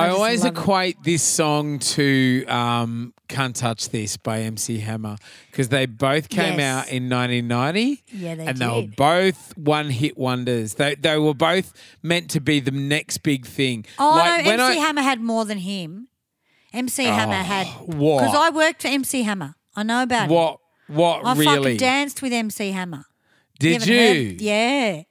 [0.00, 0.58] I, just always love it.
[0.58, 5.16] equate this song to um, "Can't Touch This" by MC Hammer
[5.50, 6.86] because they both came Yes.
[6.86, 8.02] out in 1990.
[8.12, 8.48] Yeah, they did.
[8.48, 10.74] and they were both one-hit wonders.
[10.74, 13.86] They they were both meant to be the next big thing.
[13.98, 16.08] Oh Like, no, when MC I- Hammer had more than him.
[16.72, 18.20] MC Hammer had what?
[18.20, 19.54] because I worked for MC Hammer.
[19.74, 20.30] I know about him.
[20.30, 20.58] What?
[20.86, 21.44] What I really?
[21.56, 23.04] fucking danced with MC Hammer.
[23.58, 24.30] Did haven't you?
[24.30, 25.02] heard- yeah.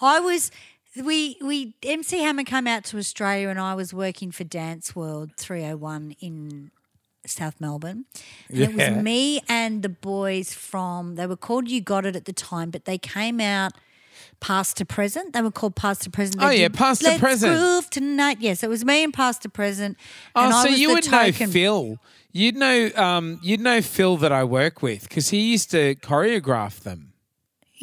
[0.00, 0.50] I was
[0.96, 5.32] we we MC Hammer came out to Australia and I was working for Dance World
[5.36, 6.70] 301 in
[7.26, 8.04] South Melbourne.
[8.48, 12.24] And it was me and the boys from they were called You Got It at
[12.26, 13.72] the time, but they came out
[14.40, 15.32] past to present.
[15.32, 16.38] They were called past to present.
[16.40, 17.58] They Oh, yeah, Past to Let's Present.
[17.58, 18.38] Groove tonight.
[18.40, 19.96] Yes, it was me and past to present.
[20.34, 21.98] Oh, and I so you would know Phil.
[22.32, 26.80] You'd know um, you'd know Phil that I work with because he used to choreograph
[26.80, 27.13] them.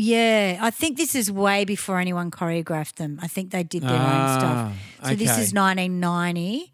[0.04, 3.20] Yeah, I think this is way before anyone choreographed them.
[3.22, 5.10] I think they did their own Ah, stuff.
[5.10, 6.74] So this is 1990.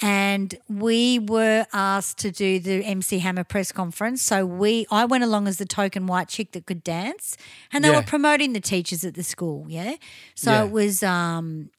[0.00, 4.22] And we were asked to do the MC Hammer press conference.
[4.22, 7.36] So we I went along as the token white chick that could dance.
[7.72, 7.96] And they Yeah.
[7.96, 9.96] were promoting the teachers at the school, yeah?
[10.36, 10.62] So Yeah.
[10.64, 11.70] it was um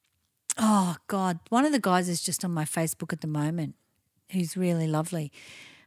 [0.58, 3.76] oh God, one of the guys is just on my Facebook at the moment
[4.34, 5.32] who's really lovely.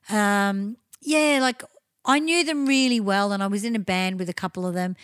[0.08, 1.62] Um, yeah, like
[2.04, 4.74] I knew them really well, and I was in a band with a couple of
[4.74, 4.96] them,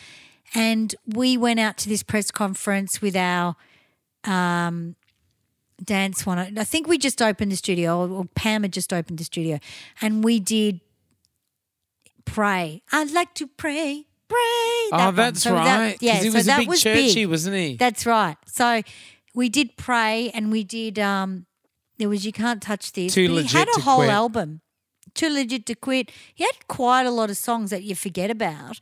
[0.54, 3.54] and we went out to this press conference with our
[4.24, 4.96] um,
[5.82, 6.38] dance one.
[6.58, 9.58] I think we just opened the studio, or, or Pam had just opened the studio,
[10.00, 10.80] and we did
[12.24, 12.82] pray.
[12.92, 14.37] I'd like to pray, pray.
[14.38, 15.14] oh, that one.
[15.16, 15.96] that's So that- right.
[16.00, 17.28] yeah, he so was that a big was churchy, big.
[17.28, 17.76] wasn't he?
[17.76, 18.37] That's right.
[18.46, 18.82] So
[19.34, 21.46] we did pray and we did um
[21.98, 23.14] there was you can't touch this.
[23.14, 24.11] Too but Legit he had a whole Quit.
[24.11, 24.61] album.
[25.18, 26.12] Too legit to quit.
[26.33, 28.78] He had quite a lot of songs that you forget about.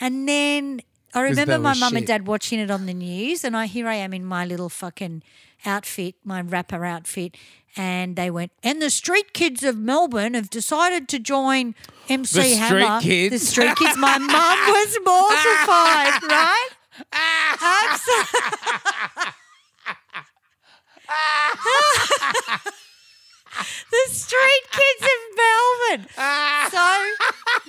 [0.00, 3.66] And then I remember my mum and dad watching it on the news and I
[3.66, 5.24] here I am in my little fucking
[5.66, 7.36] outfit, my rapper outfit,
[7.76, 11.74] and they went, and the street kids of Melbourne have decided to join
[12.08, 13.30] MC The street kids.
[13.32, 13.96] The street kids.
[13.96, 16.68] My mum was mortified, right?
[17.82, 19.32] Absolutely.
[23.90, 26.06] the street kids of Melbourne.
[26.70, 26.76] So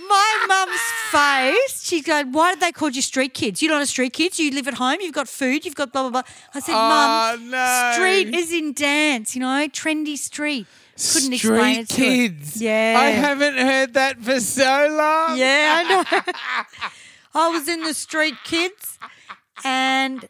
[0.07, 0.79] my mum's
[1.11, 3.61] face, she's going, why did they call you street kids?
[3.61, 4.39] You're not a street kids.
[4.39, 4.97] You live at home.
[5.01, 5.65] You've got food.
[5.65, 6.21] You've got blah, blah, blah.
[6.53, 7.91] I said, Oh, mum, no.
[7.93, 10.67] street is in dance, you know, trendy street.
[10.95, 12.61] Couldn't Street explain it kids.
[12.61, 12.95] Yeah.
[12.99, 15.37] I haven't heard that for so long.
[15.37, 16.33] Yeah, I know.
[17.33, 18.99] I was in the street kids
[19.63, 20.27] and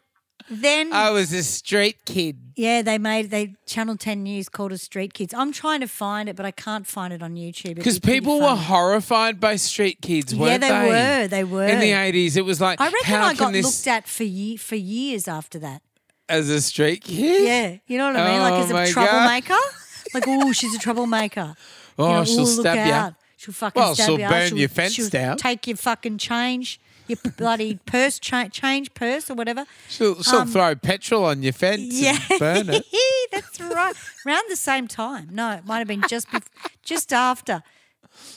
[0.60, 2.36] then I was a street kid.
[2.56, 5.32] Yeah, they made they Channel Ten News called us Street Kids.
[5.32, 7.76] I'm trying to find it, but I can't find it on YouTube.
[7.76, 10.88] Because be people were horrified by street kids, Yeah, weren't they they?
[10.88, 11.66] were, they were.
[11.66, 14.56] In the eighties, it was like, I reckon I got this looked at for ye-
[14.56, 15.82] for years after that.
[16.28, 17.44] as a street kid?
[17.44, 18.40] Yeah, you know what I mean?
[18.42, 19.54] like Oh as a oh troublemaker.
[20.14, 21.54] like, oh, she's a troublemaker.
[21.98, 23.14] Oh, you know, she'll oh, stab look ya." out.
[23.36, 24.28] She'll fucking Well, stab she'll you.
[24.28, 25.36] burn she'll, your fence she'll down.
[25.36, 26.78] Take your fucking change,
[27.24, 29.64] your bloody purse, cha- change purse or whatever.
[29.88, 32.86] She'll, she'll throw petrol on your fence Um, Yeah, and burn it.
[33.32, 33.94] that's right.
[34.26, 35.28] Around the same time.
[35.32, 36.46] No, it might have been just bef-
[36.82, 37.62] just after.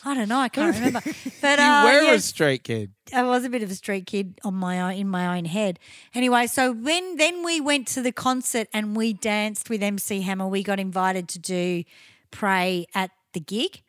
[0.06, 0.40] I don't know.
[0.40, 1.02] I can't remember.
[1.42, 2.92] But You uh, were yeah, a street kid.
[3.14, 5.80] I was a bit of a street kid on my own, in my own head.
[6.14, 10.48] Anyway, so when then we went to the concert and we danced with MC Hammer.
[10.48, 11.84] We got invited to do
[12.32, 13.82] pray at the gig,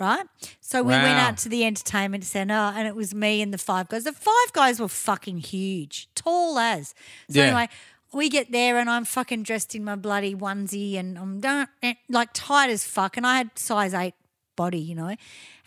[0.00, 0.26] right?
[0.60, 3.88] So we went out to the entertainment center and it was me and the five
[3.88, 4.04] guys.
[4.04, 6.94] The five guys were fucking huge, tall as.
[7.28, 7.46] So Yeah.
[7.46, 7.68] anyway,
[8.12, 11.94] we get there and I'm fucking dressed in my bloody onesie and I'm done, eh,
[12.08, 13.16] like tight as fuck.
[13.16, 14.14] And I had size eight
[14.56, 15.14] body, you know.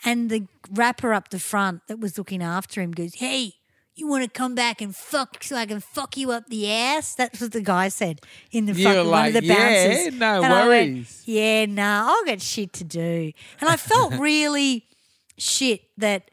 [0.04, 3.54] And the rapper up the front that was looking after him goes, Hey,
[3.96, 7.16] you want to come back and fuck so I can fuck you up the ass?
[7.16, 10.44] That's what the guy said in the fucking were one of like, the "Yeah, no
[10.44, 11.24] And I went, worries.
[11.26, 13.32] yeah, nah, I'll get shit to do.
[13.62, 14.88] And I felt really
[15.38, 16.30] shit that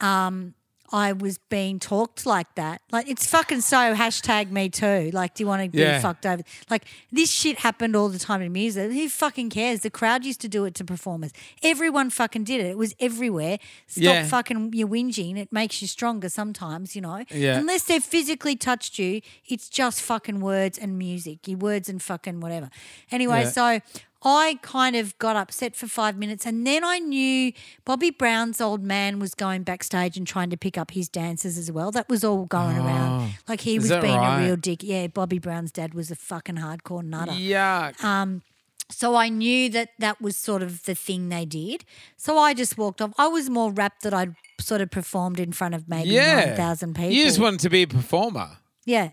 [0.00, 0.54] um
[0.90, 2.80] I was being talked like that.
[2.90, 5.10] Like it's fucking so hashtag me too.
[5.12, 6.42] Like, do you want to be fucked over?
[6.70, 8.90] Like this shit happened all the time in music.
[8.92, 9.80] Who fucking cares?
[9.80, 11.32] The crowd used to do it to performers.
[11.62, 12.66] Everyone fucking did it.
[12.70, 13.58] It was everywhere.
[13.86, 14.24] Stop Yeah.
[14.26, 15.36] fucking your whinging.
[15.36, 17.24] It makes you stronger sometimes, you know.
[17.30, 17.58] Yeah.
[17.58, 21.46] Unless they've physically touched you, it's just fucking words and music.
[21.46, 22.70] Your words and fucking whatever.
[23.10, 23.50] Anyway, Yeah.
[23.50, 23.80] so
[24.22, 27.52] I kind of got upset for five minutes, and then I knew
[27.84, 31.70] Bobby Brown's old man was going backstage and trying to pick up his dancers as
[31.70, 31.90] well.
[31.92, 33.34] That was all going around.
[33.48, 33.82] Like he Oh.
[33.82, 34.40] Was being right?
[34.42, 34.82] a real dick.
[34.82, 37.30] Yeah, Bobby Brown's dad was a fucking hardcore nutter.
[37.32, 38.02] Yuck.
[38.02, 38.42] Um,
[38.90, 41.84] so I knew that that was sort of the thing they did.
[42.16, 43.12] So I just walked off.
[43.18, 46.46] I was more rapt that I'd sort of performed in front of maybe yeah.
[46.46, 47.10] 9,000 people.
[47.12, 48.56] You just wanted to be a performer.
[48.84, 49.10] Yeah.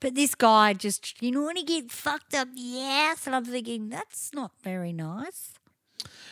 [0.00, 3.26] But this guy just, you know, when he get fucked up the ass.
[3.26, 5.52] And I'm thinking, that's not very nice.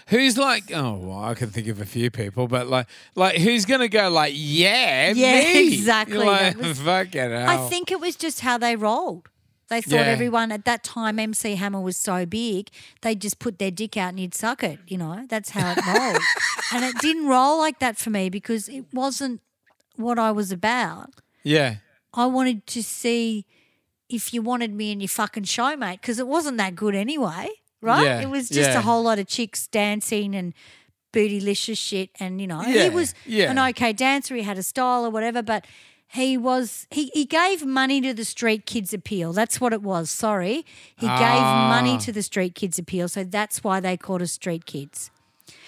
[0.09, 0.65] Who's like?
[0.73, 4.11] Oh, well, I can think of a few people, but like, like who's gonna go?
[4.11, 5.67] Like, yeah, Yeah, me.
[5.75, 6.19] exactly.
[6.19, 7.49] Like, was- fucking hell.
[7.49, 9.29] I think it was just how they rolled.
[9.69, 10.03] They thought Yeah.
[10.03, 12.69] everyone at that time, MC Hammer was so big,
[13.01, 14.79] they just put their dick out and you'd suck it.
[14.87, 16.23] You know, that's how it rolled.
[16.75, 19.41] and it didn't roll like that for me because it wasn't
[19.97, 21.15] what I was about.
[21.43, 21.77] Yeah.
[22.15, 23.45] I wanted to see
[24.09, 27.49] if you wanted me in your fucking show, mate, because it wasn't that good anyway,
[27.81, 28.05] right?
[28.05, 28.79] Yeah, It was just yeah.
[28.79, 30.55] a whole lot of chicks dancing and
[31.13, 32.11] bootylicious shit.
[32.21, 35.43] And, you know, Yeah, he was an okay dancer, he had a style or whatever,
[35.43, 35.67] but
[36.07, 39.33] he was, he, he gave money to the street kids appeal.
[39.33, 40.11] That's what it was.
[40.11, 40.65] Sorry.
[40.97, 41.69] He gave Ah.
[41.69, 43.09] money to the street kids appeal.
[43.09, 45.11] So that's why they called us street kids.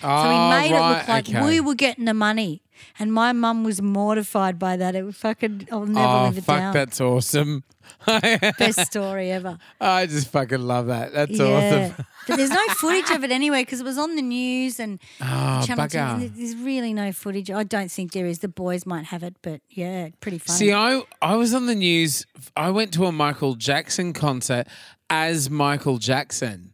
[0.01, 1.45] So he made it look like okay.
[1.45, 2.63] we were getting the money.
[2.99, 4.95] And my mum was mortified by that.
[4.95, 6.73] It was fucking, I'll never Oh, live it fuck, down.
[6.75, 7.65] that's awesome.
[8.07, 9.59] Best story ever.
[9.81, 11.13] I just fucking love that.
[11.13, 11.91] That's yeah.
[11.93, 12.05] awesome.
[12.27, 15.63] but there's no footage of it anyway because it was on the news and Oh,
[15.65, 16.09] Channel 10.
[16.21, 17.51] and There's really no footage.
[17.51, 18.41] I don't think there is.
[18.41, 20.59] The boys might have it, but yeah, pretty funny.
[20.59, 22.27] See, I I was on the news.
[22.57, 24.67] I went to a Michael Jackson concert
[25.09, 26.73] as Michael Jackson.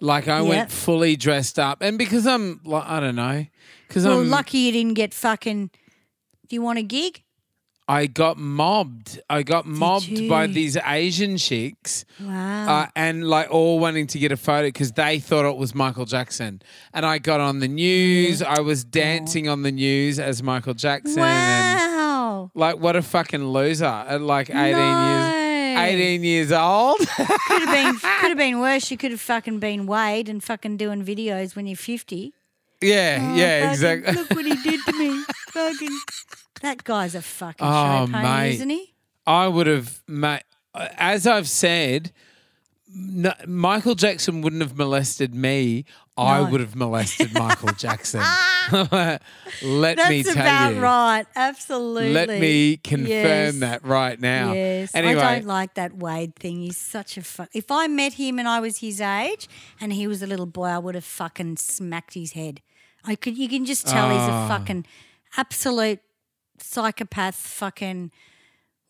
[0.00, 3.46] Like I went fully dressed up, and because I'm like I don't know,
[3.86, 5.70] because well, I'm lucky you didn't get fucking.
[6.48, 7.22] Do you want a gig?
[7.90, 9.20] I got mobbed.
[9.28, 10.54] I got mobbed by you?
[10.54, 12.04] these Asian chicks.
[12.20, 12.82] Wow.
[12.82, 16.04] Uh, and like all wanting to get a photo because they thought it was Michael
[16.04, 16.62] Jackson.
[16.94, 18.42] And I got on the news.
[18.42, 21.18] I was dancing on the news as Michael Jackson.
[21.18, 22.50] And wow.
[22.54, 25.32] like, what a fucking loser at like 18 No.
[25.32, 25.39] years.
[25.88, 26.98] 18 years old.
[27.16, 28.90] Could have been could have been worse.
[28.90, 32.32] You could have fucking been Wade and fucking doing videos when you're 50.
[32.82, 34.12] yeah, oh, yeah, Fucking, exactly.
[34.14, 35.22] Look what he did to me.
[35.50, 35.98] fucking.
[36.62, 38.54] That guy's a fucking Oh, show pony, mate.
[38.54, 38.94] isn't he?
[39.26, 40.42] I would have, mate,
[40.74, 42.12] as I've said,
[42.92, 45.84] no, Michael Jackson wouldn't have molested me.
[46.16, 48.20] I would have molested Michael Jackson.
[48.72, 50.80] Let That's me tell about you.
[50.80, 51.24] right.
[51.34, 52.12] Absolutely.
[52.12, 53.58] Let me confirm Yes.
[53.60, 54.52] that right now.
[54.52, 54.94] Yes.
[54.94, 56.60] Anyway, I don't like that Wade thing.
[56.60, 57.48] He's such a fuck.
[57.54, 59.48] If I met him and I was his age
[59.80, 62.60] and he was a little boy, I would have fucking smacked his head.
[63.04, 63.38] I could.
[63.38, 64.44] You can just tell he's Ah.
[64.44, 64.84] a fucking
[65.38, 66.00] absolute
[66.58, 67.34] psychopath.
[67.36, 68.10] Fucking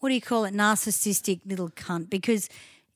[0.01, 0.55] what do you call it?
[0.55, 2.11] Narcissistic little cunt.
[2.11, 2.49] Because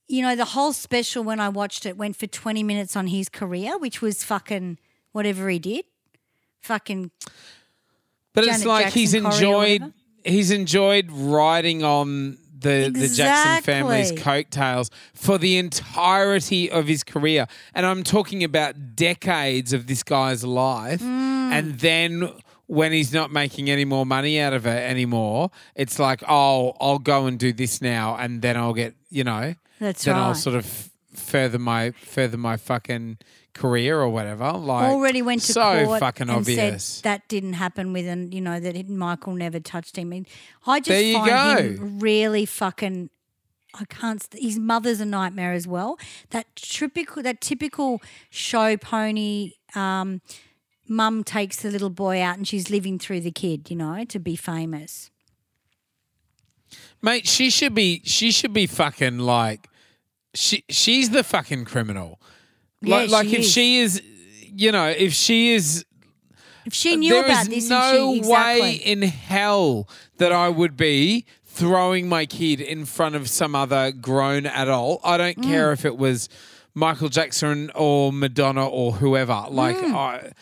[0.09, 3.29] you know the whole special when I watched it went for twenty minutes on his
[3.29, 4.79] career, which was fucking
[5.13, 5.85] whatever he did.
[6.61, 7.11] Fucking
[8.33, 9.93] but it's like he's Jackson or enjoyed
[10.25, 17.47] he's enjoyed riding on the the Jackson family's coattails for the entirety of his career,
[17.75, 21.53] and I'm talking about decades of this guy's life, Mm.
[21.53, 22.31] and then.
[22.67, 26.99] When he's not making any more money out of it anymore, it's like, oh, I'll
[26.99, 30.57] go and do this now, and then I'll get, you know, That's then I'll sort
[30.57, 33.19] of further my further my fucking
[33.53, 34.53] career or whatever.
[34.53, 36.85] Like already went to so court fucking and obvious.
[36.85, 40.13] said that didn't happen with an you know that Michael never touched him.
[40.67, 41.63] I just There you find go.
[41.63, 43.11] him really fucking.
[43.77, 44.23] I can't.
[44.23, 45.99] st- His mother's a nightmare as well.
[46.31, 49.53] That typical, that typical show pony.
[49.75, 50.21] Um,
[50.87, 54.19] Mum takes the little boy out and she's living through the kid, you know, to
[54.19, 55.11] be famous.
[57.05, 59.69] Mate, she should be she should be fucking like
[60.35, 62.19] she she's the fucking criminal.
[62.83, 63.53] Like Yeah, like she if is.
[63.53, 64.03] she is
[64.57, 65.85] you know, if she is
[66.65, 69.87] If she knew there about is this, no she, way in hell
[70.17, 75.01] that I would be throwing my kid in front of some other grown adult.
[75.05, 75.43] I don't Mm.
[75.45, 76.29] care if it was
[76.75, 79.45] Michael Jackson or Madonna or whoever.
[79.51, 80.33] Like I Mm.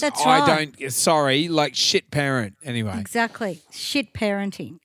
[0.00, 0.76] That's I right.
[0.80, 2.98] don't sorry, like shit parent anyway.
[2.98, 4.80] exactly shit parenting.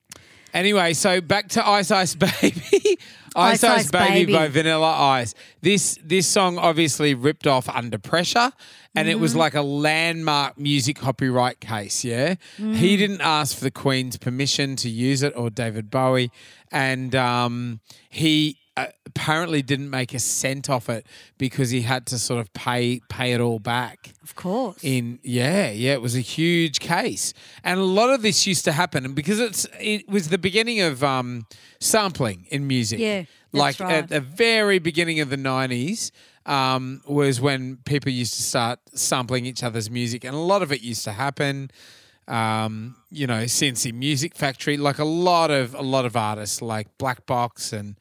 [0.56, 2.62] Anyway, so back to Ice Ice Baby.
[3.36, 4.32] Ice Ice Ice, Baby, Baby.
[4.32, 5.34] by Vanilla Ice.
[5.60, 8.50] This this song obviously ripped off Under Pressure
[8.94, 9.40] and it was Mm-hmm.
[9.40, 12.36] like a landmark music copyright case, yeah?
[12.58, 12.74] Mm.
[12.76, 16.30] He didn't ask for the Queen's permission to use it or David Bowie
[16.72, 21.06] and um, he apparently didn't make a cent off it
[21.38, 24.76] because he had to sort of pay pay it all back Of course.
[24.82, 27.32] in yeah yeah it was a huge case
[27.64, 30.80] and a lot of this used to happen and because it's it was the beginning
[30.82, 31.46] of um
[31.80, 33.92] sampling in music Yeah, that's like right.
[33.94, 36.10] at the very beginning of the 90s
[36.44, 40.70] um, was when people used to start sampling each other's music, and a lot of
[40.70, 41.72] it used to happen.
[42.28, 46.86] Um, you know, C+C Music Factory, like a lot of a lot of artists, like
[46.98, 47.96] Black Box and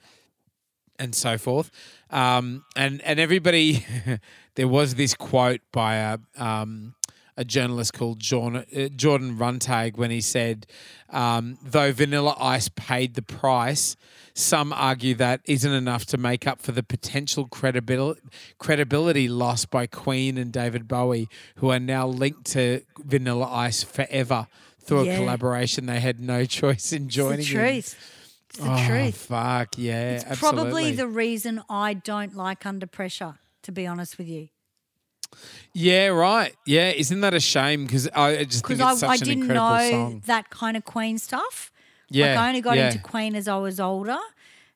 [1.00, 1.72] and so forth.
[2.10, 3.86] Um, and and everybody,
[4.56, 6.96] there was this quote by a um,
[7.38, 10.66] a journalist called Jordan, uh, Jordan Runtagh when he said,
[11.10, 13.96] um, "Though Vanilla Ice paid the price."
[14.38, 18.20] Some argue that isn't enough to make up for the potential credibility
[18.58, 24.48] credibility lost by Queen and David Bowie, who are now linked to Vanilla Ice forever
[24.82, 25.14] through Yeah.
[25.14, 27.39] a collaboration they had no choice in joining.
[27.39, 27.96] It's the in.
[28.58, 29.18] It's the Oh, truth.
[29.18, 30.12] Fuck yeah!
[30.30, 34.47] It's probably the reason I don't like Under Pressure, to be honest with you.
[35.74, 36.56] Yeah, right.
[36.66, 37.84] Yeah, isn't that a shame?
[37.86, 40.24] Because I just think Because it's I, I an didn't incredible know song.
[40.28, 41.72] that kind of Queen stuff.
[42.10, 42.88] Yeah, Like I only got yeah.
[42.88, 44.18] into Queen as I was older.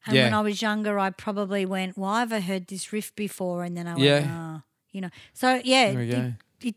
[0.06, 3.64] And when I was younger, I probably went, Why have I heard this riff before?
[3.64, 4.26] And then I went, Yeah.
[4.28, 5.10] Ah, you know.
[5.34, 6.76] So, yeah, it, it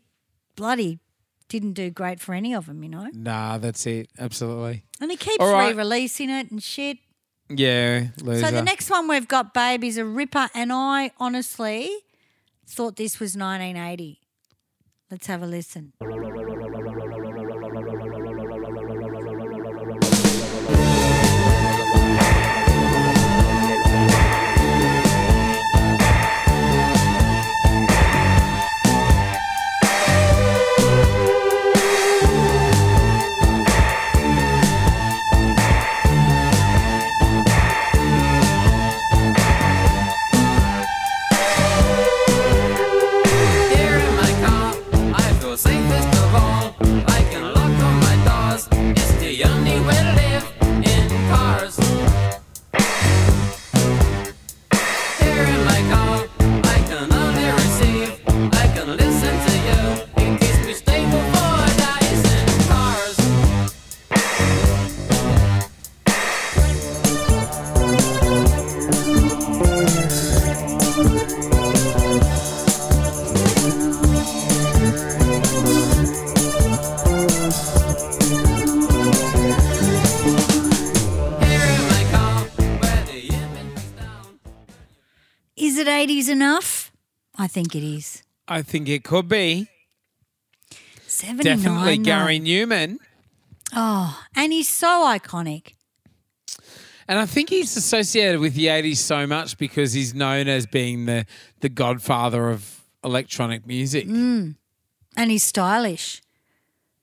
[0.55, 0.99] bloody
[1.59, 3.07] didn't do great for any of them, you know.
[3.13, 4.09] Nah, that's it.
[4.17, 4.83] Absolutely.
[4.99, 5.69] And he keeps All right.
[5.69, 6.97] re releasing it and shit.
[7.47, 8.47] Yeah, loser.
[8.47, 11.91] So the next one we've got, babe, is a ripper, and I honestly
[12.65, 14.19] thought this was 1980.
[15.11, 15.93] Let's have a listen.
[87.53, 88.23] Think it is.
[88.47, 89.67] I think it could be
[91.07, 91.57] 79.
[91.57, 91.97] definitely.
[91.99, 92.97] Gary Numan,
[93.75, 95.73] Oh, and he's so iconic.
[97.07, 101.05] and I think he's associated with the '80s so much because he's known as being
[101.05, 101.25] the
[101.61, 104.07] the godfather of electronic music.
[104.07, 104.55] Mm.
[105.15, 106.21] And he's stylish.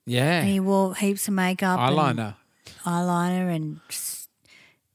[0.05, 1.79] Yeah, And he wore heaps of makeup.
[1.79, 2.35] and eyeliner.
[2.83, 3.79] eyeliner and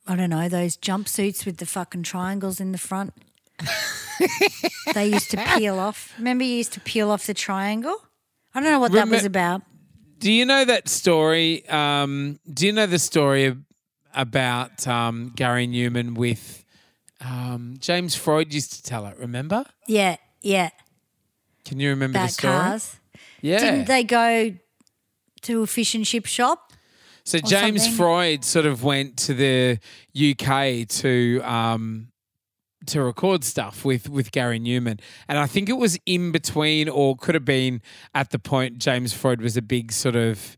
[0.06, 3.14] I don't know those jumpsuits with the fucking triangles in the front.
[4.94, 6.14] They used to peel off.
[6.18, 7.96] Remember, you used to peel off the triangle.
[8.54, 9.62] I don't know what that was about.
[10.18, 11.68] Do you know that story?
[11.68, 13.54] Um, do you know the story
[14.14, 16.64] about um, Gary Numan with
[17.20, 19.18] um, James Freud used to tell it?
[19.18, 19.64] Remember?
[19.86, 20.70] Yeah, yeah.
[21.66, 22.54] Can you remember the story?
[22.54, 22.96] cars.
[23.42, 23.58] Yeah.
[23.58, 24.54] Didn't they go
[25.42, 26.72] to a fish and chip shop?
[27.24, 27.98] So James something?
[27.98, 29.78] Freud sort of went to the
[30.16, 32.08] UK to um,
[32.88, 37.16] to record stuff with with Gary Numan, and I think it was in between, or
[37.16, 37.82] could have been
[38.14, 40.56] at the point James Freud was a big sort of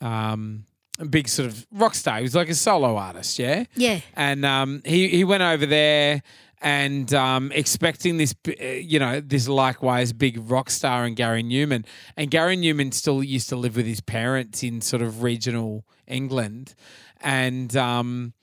[0.00, 0.64] um,
[0.98, 2.18] a big sort of rock star.
[2.18, 3.64] He was like a solo artist, yeah.
[3.74, 4.00] Yeah.
[4.14, 6.22] And um, he he went over there
[6.60, 11.86] and um, expecting this, you know, this likewise big rock star and Gary Numan.
[12.16, 16.74] And Gary Numan still used to live with his parents in sort of regional England,
[17.22, 18.34] and um,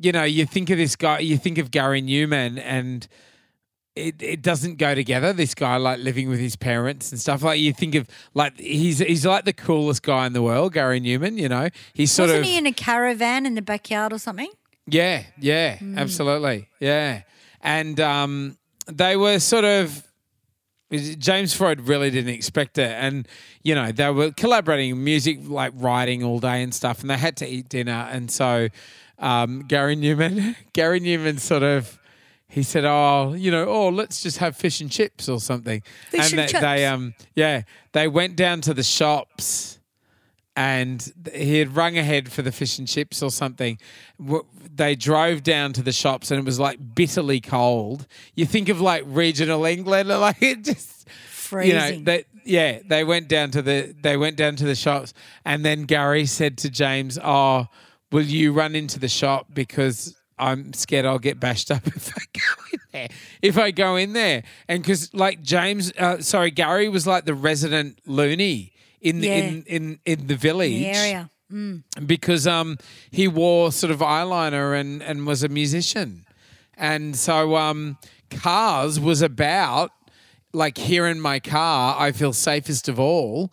[0.00, 3.06] you know, you think of this guy, you think of Gary Numan, and
[3.96, 5.32] it, it doesn't go together.
[5.32, 7.42] This guy like living with his parents and stuff.
[7.42, 11.00] Like you think of like he's he's like the coolest guy in the world, Gary
[11.00, 11.36] Numan.
[11.36, 14.18] You know, he's sort of Wasn't of he in a caravan in the backyard or
[14.18, 14.50] something?
[14.86, 15.98] yeah, yeah, Hmm.
[15.98, 17.22] absolutely, yeah.
[17.60, 20.04] And um, they were sort of
[20.90, 23.28] James Freud really didn't expect it, and
[23.62, 27.36] you know they were collaborating music, like writing all day and stuff, and they had
[27.38, 28.68] to eat dinner, and so
[29.18, 31.98] um, Gary Numan, Gary Numan, sort of.
[32.50, 36.32] He said, "Oh, you know, oh, let's just have fish and chips or something." Fish
[36.32, 37.62] and and they, they, um, yeah,
[37.92, 39.78] they went down to the shops
[40.58, 43.78] and he had rung ahead for the fish and chips or something.
[44.74, 48.08] They drove down to the shops and it was like bitterly cold.
[48.34, 51.68] You think of like regional England, like it just Freezing.
[51.68, 55.14] you know, they, yeah, they went down to the they went down to the shops,
[55.44, 57.68] and then Gary said to James, "Oh,
[58.12, 62.22] will you run into the shop because I'm scared I'll get bashed up if I
[62.32, 63.08] go in there.
[63.42, 67.34] If I go in there, and because like James, uh, sorry, Gary was like the
[67.34, 69.34] resident loony in the Yeah.
[69.36, 71.30] in, in in the village The area.
[71.52, 71.82] Mm.
[72.06, 72.76] because um
[73.10, 76.26] he wore sort of eyeliner and and was a musician,
[76.76, 77.96] and so um
[78.30, 79.90] Cars was about
[80.52, 83.50] like here in my car I feel safest of all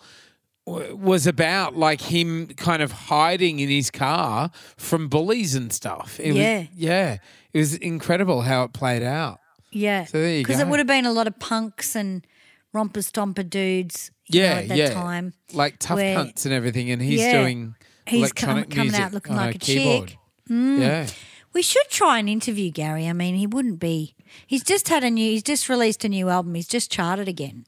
[0.65, 6.19] was about like him kind of hiding in his car from bullies and stuff.
[6.19, 6.59] It Yeah.
[6.59, 7.17] was, yeah,
[7.53, 9.39] it was incredible how it played out.
[9.71, 10.05] Yeah.
[10.05, 12.25] So there you Because it would have been a lot of punks and
[12.73, 15.33] romper stomper dudes you know, Yeah, at that yeah, time.
[15.53, 17.41] like tough where- cunts and everything, and he's Yeah.
[17.41, 17.75] doing
[18.07, 20.09] He's com- coming out looking like a keyboard.
[20.09, 20.17] chick.
[20.49, 20.79] Mm.
[20.79, 21.07] Yeah.
[21.53, 23.07] We should try and interview Gary.
[23.07, 24.15] I mean, he wouldn't be.
[24.47, 25.29] He's just had a new.
[25.31, 26.53] He's just released a new album.
[26.55, 27.65] He's just charted again.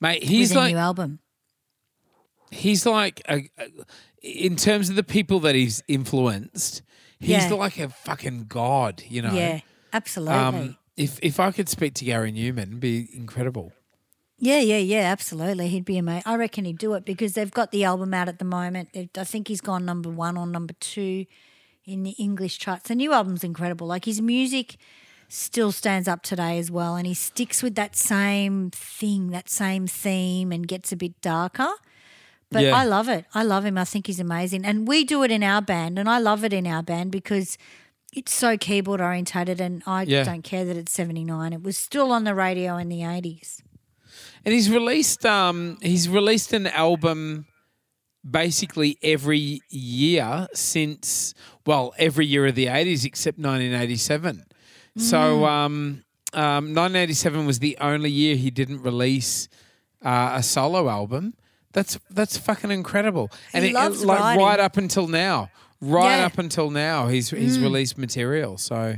[0.00, 1.18] Mate, he's a like new album.
[2.50, 3.48] He's like a,
[4.22, 6.82] in terms of the people that he's influenced,
[7.18, 7.54] he's Yeah.
[7.54, 9.32] like a fucking god, you know.
[9.32, 9.60] Yeah,
[9.92, 10.34] absolutely.
[10.34, 13.72] Um, if if I could speak to Gary Numan, it'd be incredible.
[14.38, 15.68] Yeah, yeah, yeah, absolutely.
[15.68, 16.24] He'd be amazing.
[16.26, 18.90] I reckon he'd do it because they've got the album out at the moment.
[19.16, 21.24] I think he's gone number one or number two
[21.86, 22.88] in the English charts.
[22.88, 23.86] The new album's incredible.
[23.86, 24.76] Like his music
[25.28, 29.86] still stands up today as well, and he sticks with that same thing, that same
[29.86, 31.70] theme, and gets a bit darker.
[32.50, 32.76] But Yeah.
[32.76, 33.24] I love it.
[33.34, 33.76] I love him.
[33.76, 36.52] I think he's amazing, and we do it in our band, and I love it
[36.52, 37.56] in our band because.
[38.12, 40.24] It's so keyboard orientated, and I Yeah.
[40.24, 41.52] don't care that it's 79.
[41.52, 43.60] It was still on the radio in the 80s.
[44.42, 47.44] And he's released um he's released an album
[48.28, 51.34] basically every year since
[51.66, 54.44] well every year of the 80s except 1987.
[54.96, 55.44] So Mm.
[55.46, 59.48] um, um 1987 was the only year he didn't release
[60.02, 61.34] uh, a solo album.
[61.76, 63.30] That's that's fucking incredible.
[63.52, 64.42] And He loves like writing.
[64.42, 65.50] right up until now.
[65.82, 66.24] Right Yeah.
[66.26, 67.62] up until now he's he's Mm.
[67.64, 68.56] released material.
[68.56, 68.96] So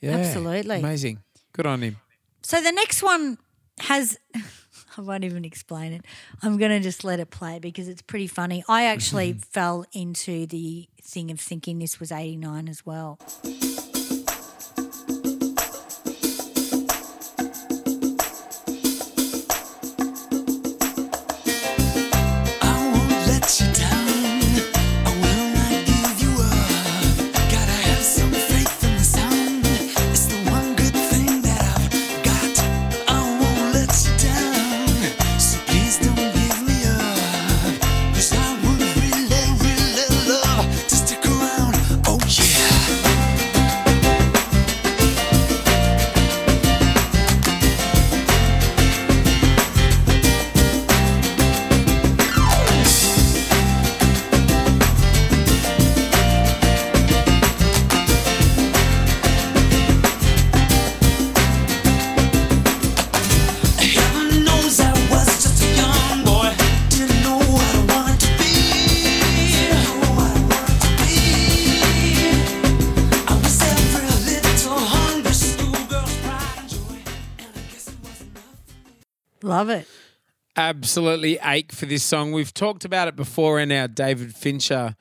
[0.00, 0.12] yeah.
[0.18, 0.78] Absolutely.
[0.78, 1.18] Amazing.
[1.52, 1.96] Good on him.
[2.42, 3.38] So the next one
[3.80, 4.16] has.
[4.96, 6.04] I won't even explain it.
[6.40, 8.62] I'm going to just let it play because it's pretty funny.
[8.68, 13.18] I actually fell into the thing of thinking this was 89 as well.
[33.74, 34.33] I won't
[80.84, 82.30] absolutely ache for this song.
[82.32, 84.94] We've talked about it before in our David Fincher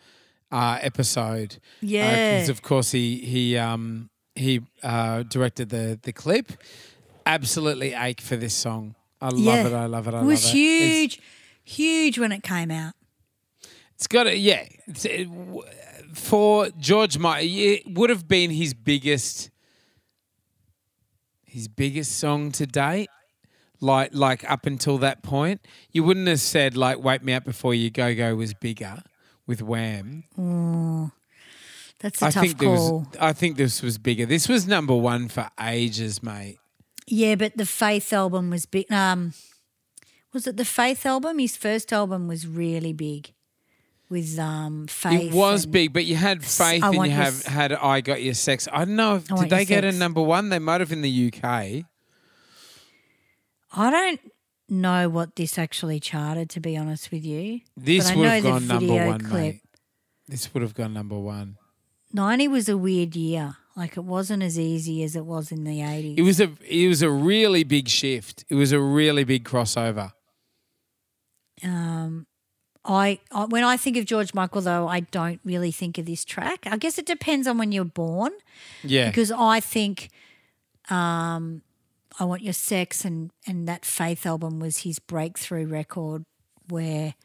[0.50, 1.58] uh, episode.
[1.82, 2.36] Yeah.
[2.38, 6.54] because of course he he um, he uh, directed the the clip.
[7.26, 8.96] Absolutely ache for this song.
[9.22, 9.68] I love Yeah.
[9.68, 9.74] it.
[9.74, 10.14] I love it.
[10.14, 10.58] I It was love it.
[10.58, 11.22] It's- huge,
[11.66, 12.94] huge when it came out.
[13.96, 14.66] it's got a yeah.
[14.88, 15.64] It, w-
[16.14, 19.50] for George Michael, it would have been his biggest,
[21.46, 23.10] his biggest song to date.
[23.84, 25.60] Like like up until that point,
[25.92, 29.04] you wouldn't have said like "Wake Me Up Before You Go Go" was bigger
[29.46, 30.24] with Wham.
[30.38, 31.12] Oh,
[32.00, 33.00] that's a I tough think call.
[33.00, 33.08] was.
[33.20, 34.26] I think this was bigger.
[34.26, 36.60] This was number one for ages, mate.
[37.08, 38.90] Yeah, but the Faith album was big.
[38.90, 39.34] Um,
[40.32, 41.40] was it the Faith album?
[41.40, 43.34] His first album was really big
[44.10, 45.34] with um Faith.
[45.34, 48.24] it was big, but you had faith I and you have S- had "I Got
[48.24, 49.16] Your Sex." I don't know.
[49.18, 50.48] If, did they get a number one?
[50.48, 51.84] They might have in the UK.
[53.74, 54.20] I don't
[54.70, 57.62] know what this actually charted, to be honest with you.
[57.76, 59.32] This but would have gone number one, clip.
[59.32, 59.62] mate.
[60.28, 61.58] This would have gone number one.
[62.14, 63.58] 90 was a weird year.
[63.76, 66.18] Like it wasn't as easy as it was in the 80s.
[66.18, 68.46] It was a it was a really big shift.
[68.48, 70.14] It was a really big crossover.
[71.64, 72.28] Um,
[72.86, 76.24] I, I when I think of George Michael though, I don't really think of this
[76.24, 76.68] track.
[76.68, 78.32] I guess it depends on when you're born.
[78.84, 79.08] Yeah.
[79.08, 80.10] Because I think
[80.92, 81.64] um,
[82.20, 86.26] I Want Your Sex and and that Faith album was his breakthrough record
[86.70, 87.16] where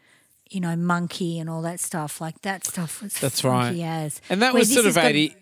[0.50, 3.78] you know Monkey and all that stuff like that stuff was That's right.
[3.80, 5.34] as And that Where was sort of got- 80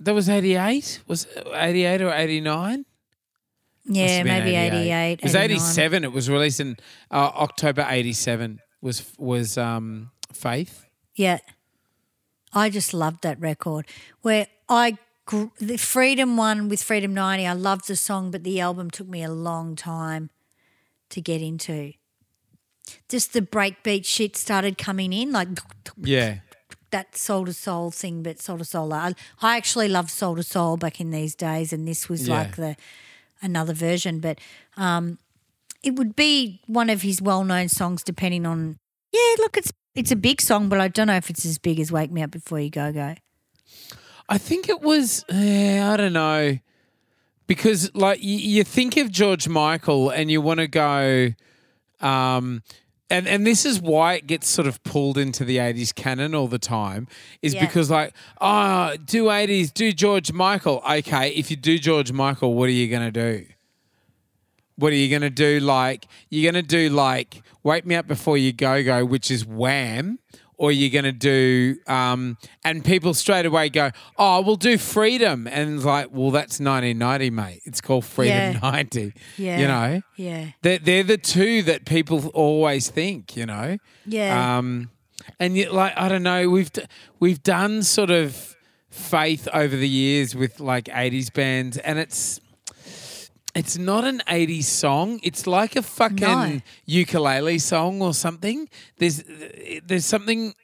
[0.00, 1.00] That was 88?
[1.06, 2.84] Was it 88 or 89?
[3.88, 5.12] Yeah, maybe 88.
[5.20, 6.04] It was 87.
[6.04, 6.76] It was released in
[7.10, 10.84] uh, October 87 was was um Faith.
[11.14, 11.38] Yeah.
[12.52, 13.86] I just loved that record.
[14.22, 14.96] Where I,
[15.30, 19.22] the Freedom one with Freedom 90, I loved the song, but the album took me
[19.22, 20.30] a long time
[21.10, 21.92] to get into.
[23.08, 25.48] Just the breakbeat shit started coming in, like
[25.96, 26.38] Yeah.
[26.90, 28.92] that Soul II Soul thing, but Soul II Soul.
[28.92, 32.34] I, I actually loved Soul II Soul back in these days, and this was Yeah.
[32.34, 32.76] like the
[33.42, 34.20] another version.
[34.20, 34.38] But
[34.76, 35.18] um,
[35.82, 38.78] it would be one of his well known songs, depending on.
[39.12, 41.80] Yeah, look, it's it's a big song, but I don't know if it's as big
[41.80, 43.16] as "Wake Me Up Before You Go Go."
[44.28, 45.24] I think it was.
[45.28, 46.58] eh, I don't know,
[47.46, 51.32] because like you, you think of George Michael and you want to go,
[52.00, 52.62] um,
[53.08, 56.48] and and this is why it gets sort of pulled into the '80s canon all
[56.48, 57.06] the time,
[57.40, 57.64] is Yeah.
[57.66, 60.82] because like, oh, do '80s, do George Michael.
[60.90, 63.46] Okay, if you do George Michael, what are you gonna do?
[64.74, 65.60] What are you gonna do?
[65.60, 70.18] Like you're gonna do like "Wake Me Up Before You Go Go," which is Wham,
[70.58, 75.74] or you're gonna do, um, and people straight away go, "Oh, we'll do Freedom," and
[75.76, 77.60] it's like, well, that's 1990, mate.
[77.64, 78.58] It's called Freedom Yeah.
[78.62, 79.12] 90.
[79.36, 83.36] Yeah, you know, yeah, they're they're the two that people always think.
[83.36, 83.76] You know,
[84.06, 84.58] yeah.
[84.58, 84.90] um,
[85.38, 86.84] and yet, like I don't know, we've d-
[87.20, 88.54] we've done sort of
[88.90, 92.40] faith over the years with like '80s bands, and it's
[93.56, 95.18] it's not an '80s song.
[95.22, 96.60] It's like a fucking No.
[96.84, 98.68] ukulele song or something.
[98.98, 99.24] There's
[99.84, 100.54] there's something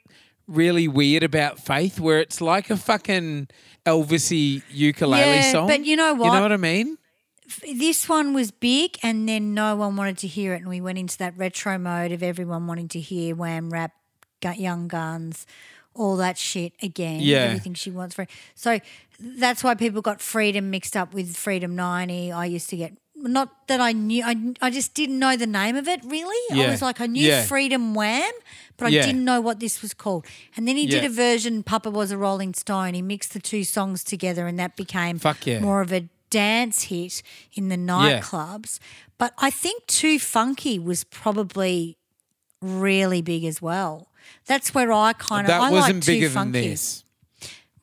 [0.46, 3.48] really weird about faith where it's like a fucking
[3.86, 5.66] Elvisy ukulele Yeah, song.
[5.68, 6.24] but you know what?
[6.26, 6.36] You what?
[6.36, 6.98] know what I mean?
[7.74, 10.98] this one was big, and then no one wanted to hear it, and we went
[10.98, 13.92] into that retro mode of everyone wanting to hear Wham Rap,
[14.40, 15.44] Gu- Young Guns,
[15.94, 17.20] all that shit again.
[17.20, 17.38] Yeah.
[17.38, 18.26] everything she wants for.
[18.54, 18.80] So
[19.22, 22.32] that's why people got Freedom mixed up with Freedom ninety.
[22.32, 22.92] I used to get.
[23.14, 26.60] Not that I knew, I, I just didn't know the name of it really.
[26.60, 27.44] I was like, I knew Yeah.
[27.44, 28.32] Freedom Wham,
[28.76, 29.06] but I Yeah.
[29.06, 30.26] didn't know what this was called.
[30.56, 32.94] And then he did a version, Papa Was a Rolling Stone.
[32.94, 35.60] He mixed the two songs together, and that became Fuck yeah.
[35.60, 38.80] more of a dance hit in the nightclubs.
[39.18, 41.98] But I think Too Funky was probably
[42.60, 44.08] really big as well.
[44.46, 46.60] That's where I kind of That I wasn't like Too bigger Funky.
[46.60, 47.04] than this.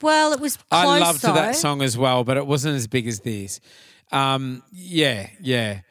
[0.01, 1.33] Well, it was close I loved though.
[1.33, 3.59] that song as well, but it wasn't as big as this.
[4.11, 5.81] Um, yeah, yeah,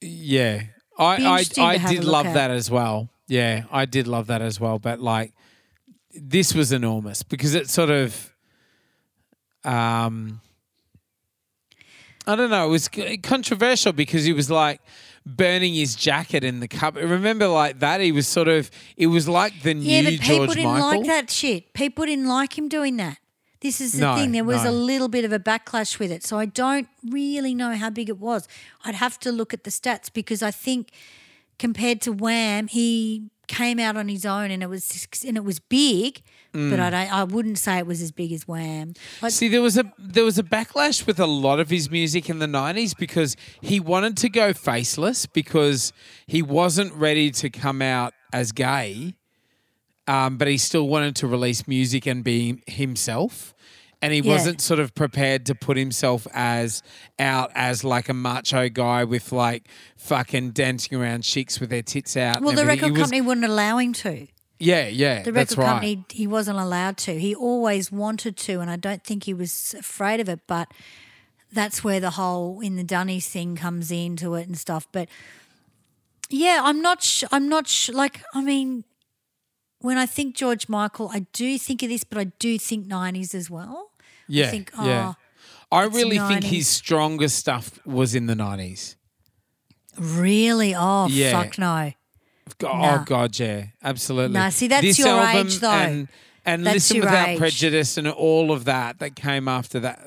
[0.00, 0.64] yeah.
[0.98, 2.34] I I, I to have a did love at.
[2.34, 3.08] that as well.
[3.28, 4.78] Yeah, I did love that as well.
[4.78, 5.32] But like,
[6.14, 8.32] this was enormous because it sort of,
[9.64, 10.40] um,
[12.26, 12.66] I don't know.
[12.66, 12.88] It was
[13.22, 14.80] controversial because he was like
[15.24, 16.94] burning his jacket in the cup.
[16.96, 18.00] Remember, like that.
[18.00, 18.70] He was sort of.
[18.96, 20.88] It was like the Yeah, new but people George didn't Michael.
[20.98, 21.72] like that shit.
[21.72, 23.18] People didn't like him doing that.
[23.62, 24.32] This is the No, thing.
[24.32, 24.70] There was no.
[24.70, 26.24] a little bit of a backlash with it.
[26.24, 28.48] So I don't really know how big it was.
[28.84, 30.90] I'd have to look at the stats because I think
[31.58, 35.60] compared to Wham, he came out on his own and it was and it was
[35.60, 36.70] big, mm.
[36.70, 38.94] but I don't I wouldn't say it was as big as Wham.
[39.20, 42.28] Like, See, there was a there was a backlash with a lot of his music
[42.28, 45.92] in the '90s because he wanted to go faceless because
[46.26, 49.14] he wasn't ready to come out as gay,
[50.06, 53.54] um, but he still wanted to release music and be himself,
[54.00, 54.32] and he Yeah.
[54.32, 56.82] wasn't sort of prepared to put himself as
[57.18, 62.16] out as like a macho guy with like fucking dancing around chicks with their tits
[62.16, 62.42] out.
[62.42, 64.26] well, the record was- company wouldn't allow him to.
[64.58, 65.66] yeah, yeah, The record right.
[65.66, 67.18] company, he wasn't allowed to.
[67.18, 70.40] He always wanted to, and I don't think he was afraid of it.
[70.46, 70.68] But
[71.52, 74.86] that's where the whole in the Dunnies thing comes into it and stuff.
[74.90, 75.08] But
[76.30, 77.02] yeah, I'm not.
[77.02, 78.22] Sh- I'm not sh- like.
[78.34, 78.84] I mean,
[79.82, 83.34] when I think George Michael, I do think of this, but I do think '90s
[83.34, 83.90] as well.
[84.28, 84.70] Yeah, I think.
[84.82, 85.14] yeah.
[85.70, 88.96] Oh, I it's really think his strongest stuff was in the '90s.
[89.98, 90.74] really?
[90.74, 91.42] Oh, Yeah.
[91.42, 91.92] fuck no.
[92.58, 93.00] Go- oh, Nah.
[93.00, 94.34] Oh God, yeah, absolutely.
[94.38, 95.70] Nah, see, that's this your age, though.
[95.70, 96.08] and
[96.44, 97.38] and listen without age.
[97.38, 100.00] prejudice and all of that that came after that.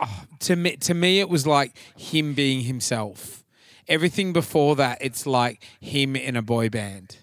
[0.00, 3.44] Oh, to me, to me, it was like him being himself.
[3.86, 7.18] Everything before that, it's like him in a boy band.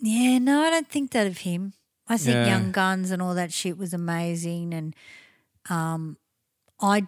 [0.00, 1.72] Yeah, no, I don't think that of him.
[2.08, 2.46] I think Yeah.
[2.48, 4.94] Young Guns and all that shit was amazing, and
[5.68, 6.16] um,
[6.80, 7.06] I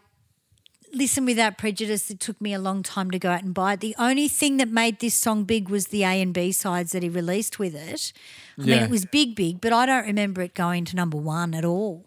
[0.93, 2.11] listen without prejudice.
[2.11, 3.81] It took me a long time to go out and buy it.
[3.81, 7.03] The only thing that made this song big was the A and B sides that
[7.03, 8.13] he released with it.
[8.59, 11.55] I mean, it was big, big, but I don't remember it going to number one
[11.55, 12.07] at all.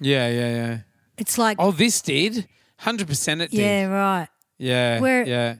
[0.00, 0.78] Yeah, yeah, yeah.
[1.18, 2.48] It's like, Oh, this did
[2.78, 3.40] hundred percent.
[3.42, 3.60] It did.
[3.60, 4.28] yeah, right.
[4.58, 5.56] yeah, Where- yeah.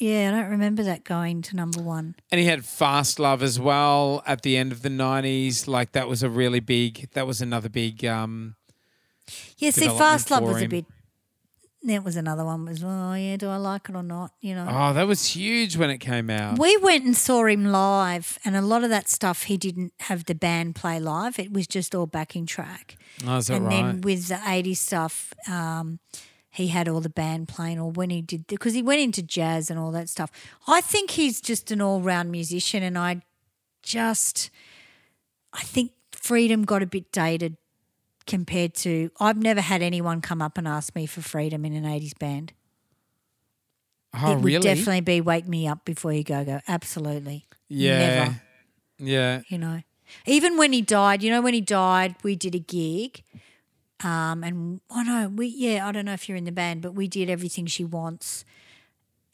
[0.00, 2.14] Yeah, I don't remember that going to number one.
[2.32, 5.68] And he had Fastlove as well at the end of the nineties.
[5.68, 7.10] Like that was a really big.
[7.12, 8.02] That was another big.
[8.06, 8.56] um
[9.58, 10.86] Yeah, see, Fastlove was a bit.
[11.82, 12.64] That was another one.
[12.64, 14.32] Was oh yeah, do I like it or not?
[14.40, 14.66] You know.
[14.70, 16.58] Oh, that was huge when it came out.
[16.58, 20.24] We went and saw him live, and a lot of that stuff he didn't have
[20.24, 21.38] the band play live.
[21.38, 22.96] It was just all backing track.
[23.26, 23.82] Oh, is that and right?
[23.82, 26.00] then with the 80s stuff, um,
[26.50, 29.70] he had all the band playing, or when he did, because he went into jazz
[29.70, 30.30] and all that stuff.
[30.66, 33.22] I think he's just an all round musician, and I
[33.82, 34.50] just,
[35.52, 37.56] I think Freedom got a bit dated
[38.26, 39.10] compared to.
[39.20, 42.52] I've never had anyone come up and ask me for Freedom in an 80s band.
[44.20, 44.62] oh, it would really?
[44.62, 46.60] definitely be Wake Me Up Before You Go Go.
[46.68, 47.46] Absolutely.
[47.68, 47.98] Yeah.
[47.98, 48.40] Never
[48.98, 49.42] Yeah.
[49.48, 49.82] you know.
[50.26, 53.22] Even when he died, you know, when he died, we did a gig.
[54.02, 56.94] Um, and oh no, we yeah, I don't know if you're in the band, but
[56.94, 58.44] we did everything she wants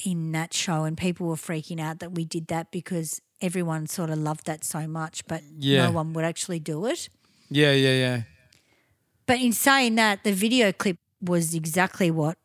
[0.05, 4.11] in that show, and people were freaking out that we did that because everyone sort
[4.11, 5.87] of loved that so much, but Yeah.
[5.87, 7.09] no one would actually do it.
[7.51, 7.73] Yeah.
[7.73, 7.93] Yeah.
[7.93, 8.23] Yeah.
[9.27, 12.39] But in saying that, the video clip was exactly what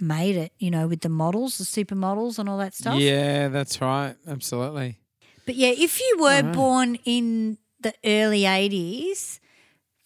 [0.00, 2.98] made it, you know, with the models, the supermodels, and all that stuff.
[3.00, 4.14] Yeah, that's right.
[4.26, 4.98] Absolutely.
[5.46, 6.52] But yeah, if you were Uh-huh.
[6.52, 9.40] born in the early 80s,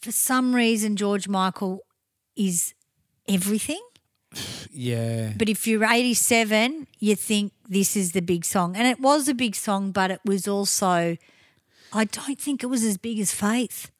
[0.03, 1.81] for some reason, George Michael
[2.37, 2.75] is
[3.29, 3.81] everything.
[4.75, 5.35] Yeah.
[5.37, 8.75] But if you're 87, you think this is the big song.
[8.75, 11.19] And it was a big song, but it was also,
[11.93, 13.91] I don't think it was as big as Faith.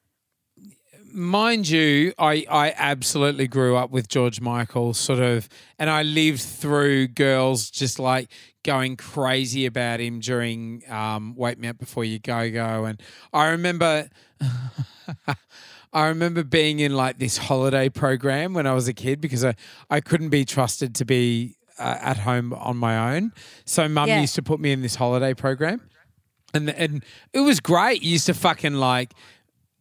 [1.11, 5.47] Mind you, I, I absolutely grew up with George Michael, sort of,
[5.77, 8.31] and I lived through girls just like
[8.63, 12.85] going crazy about him during um, Wake Me Up Before You Go Go.
[12.85, 12.99] And
[13.31, 14.09] I remember.
[15.93, 19.55] I remember being in like this holiday program when I was a kid because I,
[19.89, 23.31] I couldn't be trusted to be uh, at home on my own.
[23.65, 24.21] So mum Yeah.
[24.21, 25.81] used to put me in this holiday program.
[26.53, 28.03] And and it was great.
[28.03, 29.13] You used to fucking like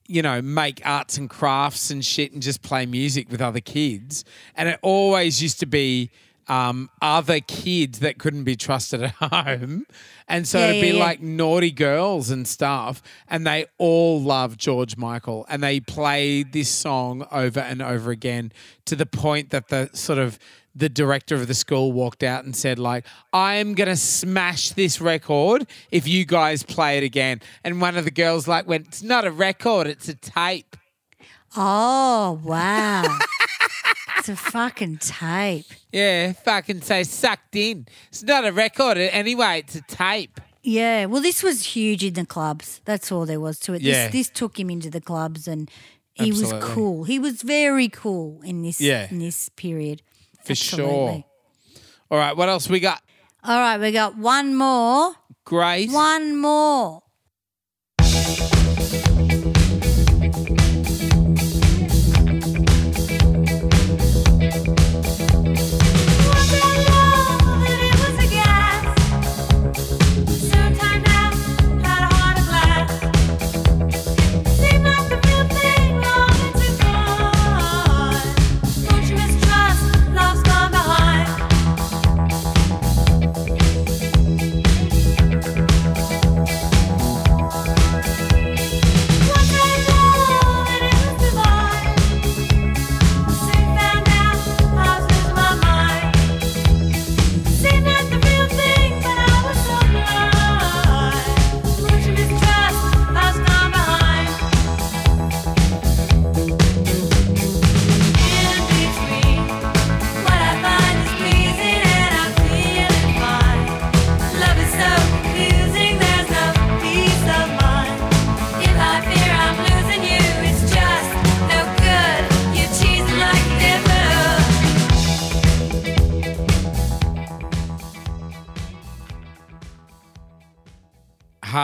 [0.09, 4.25] you know, make arts and crafts and shit and just play music with other kids.
[4.57, 6.11] And it always used to be
[6.49, 9.87] um, other kids that couldn't be trusted at home.
[10.29, 10.99] And so Yeah, it'd be yeah, yeah.
[11.05, 13.03] like naughty girls and stuff.
[13.29, 15.47] And they all love George Michael.
[15.49, 18.53] And they played this song over and over again
[18.87, 20.39] to the point that the sort of
[20.75, 25.67] the director of the school walked out and said like i'm gonna smash this record
[25.91, 29.27] if you guys play it again and one of the girls like went it's not
[29.27, 30.75] a record it's a tape
[31.55, 33.03] Oh, wow.
[34.23, 35.67] it's a fucking tape.
[35.91, 41.21] yeah fucking say sucked in it's not a record anyway it's a tape Yeah, well,
[41.21, 42.81] this was huge in the clubs.
[42.85, 43.83] That's all there was to it.
[43.83, 44.07] Yeah.
[44.07, 45.69] This, this took him into the clubs, and
[46.15, 46.59] he Absolutely.
[46.61, 47.03] was cool.
[47.05, 49.09] He was very cool in this Yeah.
[49.11, 50.03] in this period.
[50.45, 51.27] for Absolutely.
[51.75, 53.03] sure all right what else we got
[53.43, 55.15] All right, we got one more.
[55.45, 57.03] great One more.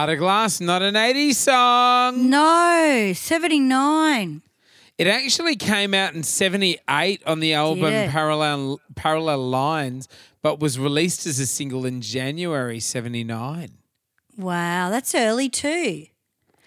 [0.08, 4.40] Heart of glass not an 80s song No, 79.
[4.96, 10.08] it actually came out in 78 on the album parallel parallel lines
[10.40, 13.72] but was released as a single in january 79
[14.38, 16.06] Wow, that's early too.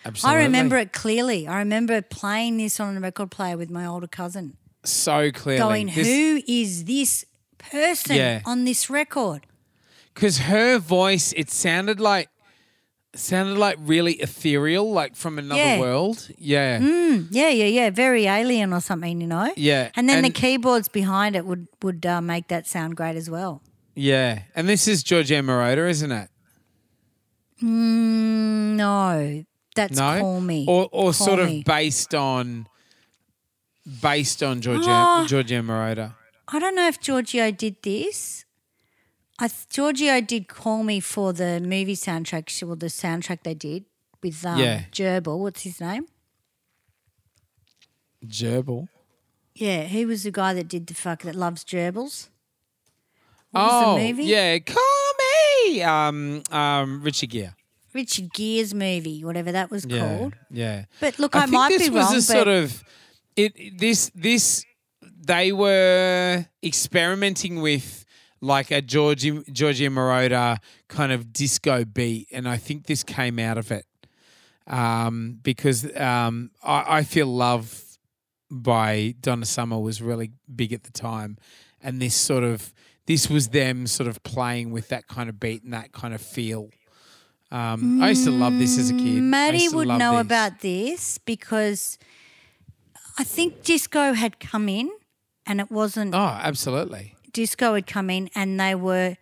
[0.06, 0.42] Absolutely.
[0.42, 1.48] I remember it clearly.
[1.48, 5.60] I remember playing this on a record player with my older cousin, so clearly.
[5.60, 7.24] going, Who is this
[7.60, 8.42] person Yeah.
[8.46, 9.48] on this record?
[10.14, 12.28] Because her voice, it sounded like
[13.14, 15.80] sounded like really ethereal, like from another Yeah.
[15.80, 16.30] world.
[16.38, 16.80] Yeah.
[16.80, 17.90] Mm, yeah, yeah, yeah.
[17.90, 19.52] Very alien or something, you know?
[19.58, 19.90] Yeah.
[19.96, 23.30] And then the And- keyboards behind it would, would uh, make that sound great as
[23.30, 23.62] well.
[23.96, 24.44] Yeah.
[24.56, 26.30] And this is Giorgio Moroder, isn't it?
[27.62, 29.44] Mm, no,
[29.76, 30.20] that's no.
[30.20, 30.66] Call Me.
[30.68, 31.60] Or or Call sort Me.
[31.60, 32.68] of based on
[34.02, 35.26] based on Giorgio, Oh.
[35.28, 36.16] Giorgio Moroder.
[36.48, 38.46] I don't know if Giorgio did this.
[39.44, 43.56] I th- Giorgio did call me for the movie soundtrack, sh- well, the soundtrack they
[43.56, 43.86] did
[44.22, 44.84] with um, Yeah.
[44.92, 45.40] Gerbil.
[45.40, 46.06] What's his name?
[48.26, 48.88] Gerbil.
[49.56, 52.30] Yeah, he was the guy that did the fuck that loves gerbils.
[53.52, 54.24] What was Oh, the movie?
[54.26, 54.60] yeah.
[54.60, 55.12] Call
[55.66, 55.82] me.
[55.82, 57.54] Um, um, Richard Gere.
[57.94, 60.34] Richard Gere's movie, whatever that was Yeah, called.
[60.50, 60.86] yeah.
[61.02, 62.16] But look, I, think might this be was wrong.
[62.16, 62.84] a sort of
[63.36, 63.78] it.
[63.78, 64.64] This this
[65.04, 68.01] they were experimenting with
[68.42, 73.58] like a Georgie Giorgio Moroder kind of disco beat, and I think this came out
[73.58, 73.86] of it
[74.68, 77.84] um, because um, I, I feel love
[78.50, 81.38] by Donna Summer was really big at the time,
[81.82, 82.74] and this sort of
[83.06, 86.22] this was them sort of playing with that kind of beat and that kind of
[86.22, 86.70] feel.
[87.52, 89.18] Um, I used to love this as a kid.
[89.18, 90.22] I Maddie would know this.
[90.22, 91.98] about this because
[93.18, 94.90] I think disco had come in
[95.46, 97.16] and it wasn't Oh, absolutely.
[97.34, 99.18] Disco had come in and they were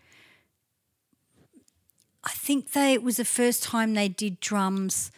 [2.23, 5.11] I think they it was the first time they did drums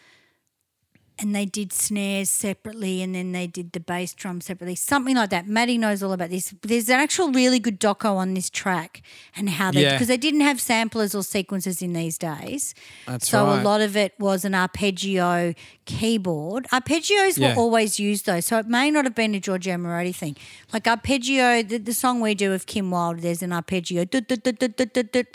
[1.22, 4.76] and they did snares separately and then they did the bass drum separately.
[4.76, 5.48] Something like that.
[5.48, 6.54] Maddie knows all about this.
[6.64, 9.04] There's an actual really good doco on this track
[9.36, 9.92] and how they Yeah.
[9.94, 12.74] because they didn't have samplers or sequences in these days.
[13.06, 13.62] That's so right.
[13.62, 15.54] a lot of it was an arpeggio
[15.86, 16.66] keyboard.
[16.72, 17.54] Arpeggios Yeah.
[17.54, 20.36] were always used though, so it may not have been a Giorgio Moroder thing.
[20.74, 24.06] Like arpeggio, the, the song we do of Kim Wilde, there's an arpeggio,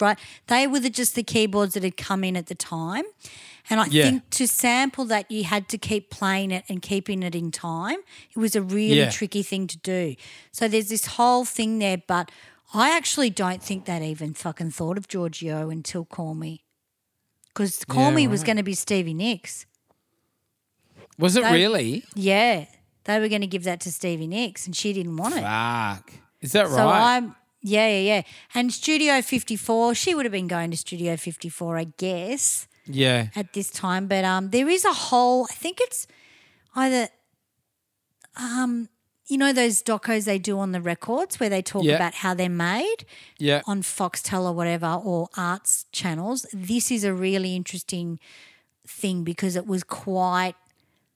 [0.01, 0.19] right?
[0.49, 3.05] They were the, just the keyboards that had come in at the time.
[3.69, 4.05] And I Yeah.
[4.05, 7.99] think to sample that, you had to keep playing it and keeping it in time.
[8.35, 9.11] It was a really Yeah.
[9.11, 10.15] tricky thing to do.
[10.53, 12.31] So there's this whole thing there, but
[12.75, 16.65] I actually don't think that even fucking thought of Giorgio until Call Me.
[17.49, 19.67] Because Call Yeah, Me was going to be Stevie Nicks.
[21.19, 22.05] Was it They- really?
[22.15, 22.67] Yeah.
[23.05, 25.43] They were going to give that to Stevie Nicks and she didn't want it.
[25.43, 26.13] Fuck.
[26.41, 27.17] Is that So right?
[27.17, 28.23] I'm, yeah, yeah, yeah.
[28.55, 33.29] And Studio 54, she would have been going to Studio 54, I guess, yeah.
[33.35, 34.07] at this time.
[34.07, 36.07] But um, there is a whole, I think it's
[36.75, 37.09] either,
[38.37, 38.89] um,
[39.27, 41.97] you know, those docos they do on the records where they talk Yeah.
[41.97, 43.05] about how they're made
[43.39, 43.63] Yeah.
[43.67, 46.47] on Foxtel or whatever, or arts channels.
[46.53, 48.21] This is a really interesting
[48.87, 50.55] thing because it was quite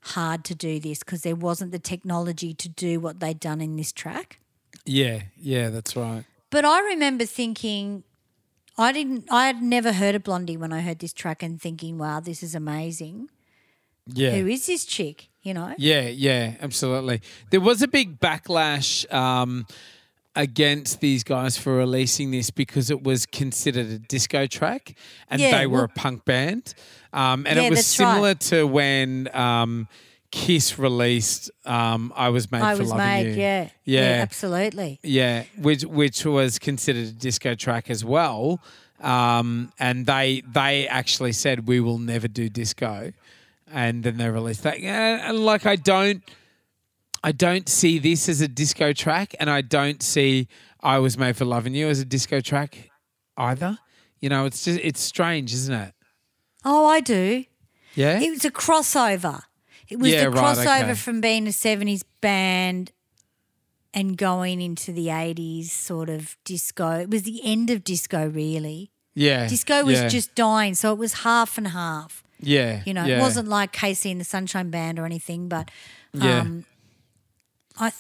[0.03, 3.77] hard to do this because there wasn't the technology to do what they'd done in
[3.77, 4.39] this track.
[4.85, 5.23] Yeah.
[5.37, 5.68] Yeah.
[5.68, 6.25] That's right.
[6.51, 8.03] But I remember thinking,
[8.81, 11.99] I didn't, I had never heard of Blondie when I heard this track and thinking,
[11.99, 13.28] wow, this is amazing.
[14.07, 14.31] Yeah.
[14.33, 15.28] Who is this chick?
[15.43, 15.74] You know?
[15.78, 17.22] Yeah, yeah, absolutely.
[17.51, 19.66] There was a big backlash um,
[20.37, 24.95] against these guys for releasing this because it was considered a disco track
[25.28, 26.74] and Yeah, they were well- a punk band.
[27.12, 28.12] Um, and Yeah, it was that's right.
[28.12, 29.89] similar to when um,
[30.31, 33.41] Kiss released um, I Was Made I for was Loving made, You.
[33.43, 33.68] yeah.
[33.85, 34.01] Yeah.
[34.22, 35.01] absolutely.
[35.03, 38.61] Yeah, which which was considered a disco track as well.
[39.01, 43.12] Um, and they they actually said we will never do disco,
[43.72, 44.76] and then they released that.
[44.76, 46.22] And, and like I don't,
[47.24, 50.49] I don't see this as a disco track, and I don't see
[50.81, 52.91] I was made for loving you as a disco track
[53.37, 53.78] either.
[54.20, 55.95] You know, it's just it's strange, isn't it?
[56.64, 57.45] Oh, I do.
[57.95, 59.43] Yeah, It was a crossover.
[59.91, 60.95] It was Yeah, the right, crossover okay.
[60.95, 62.93] from being a 70s band
[63.93, 66.93] and going into the 80s sort of disco.
[67.01, 68.91] It was the end of disco, really.
[69.14, 69.49] yeah.
[69.49, 72.22] Disco was yeah, just dying, so it was half and half.
[72.38, 72.82] yeah.
[72.86, 73.18] You know, yeah.
[73.18, 75.70] it wasn't like KC and the Sunshine Band or anything, but
[76.12, 76.41] Yeah.
[76.41, 76.64] um,
[77.78, 77.93] I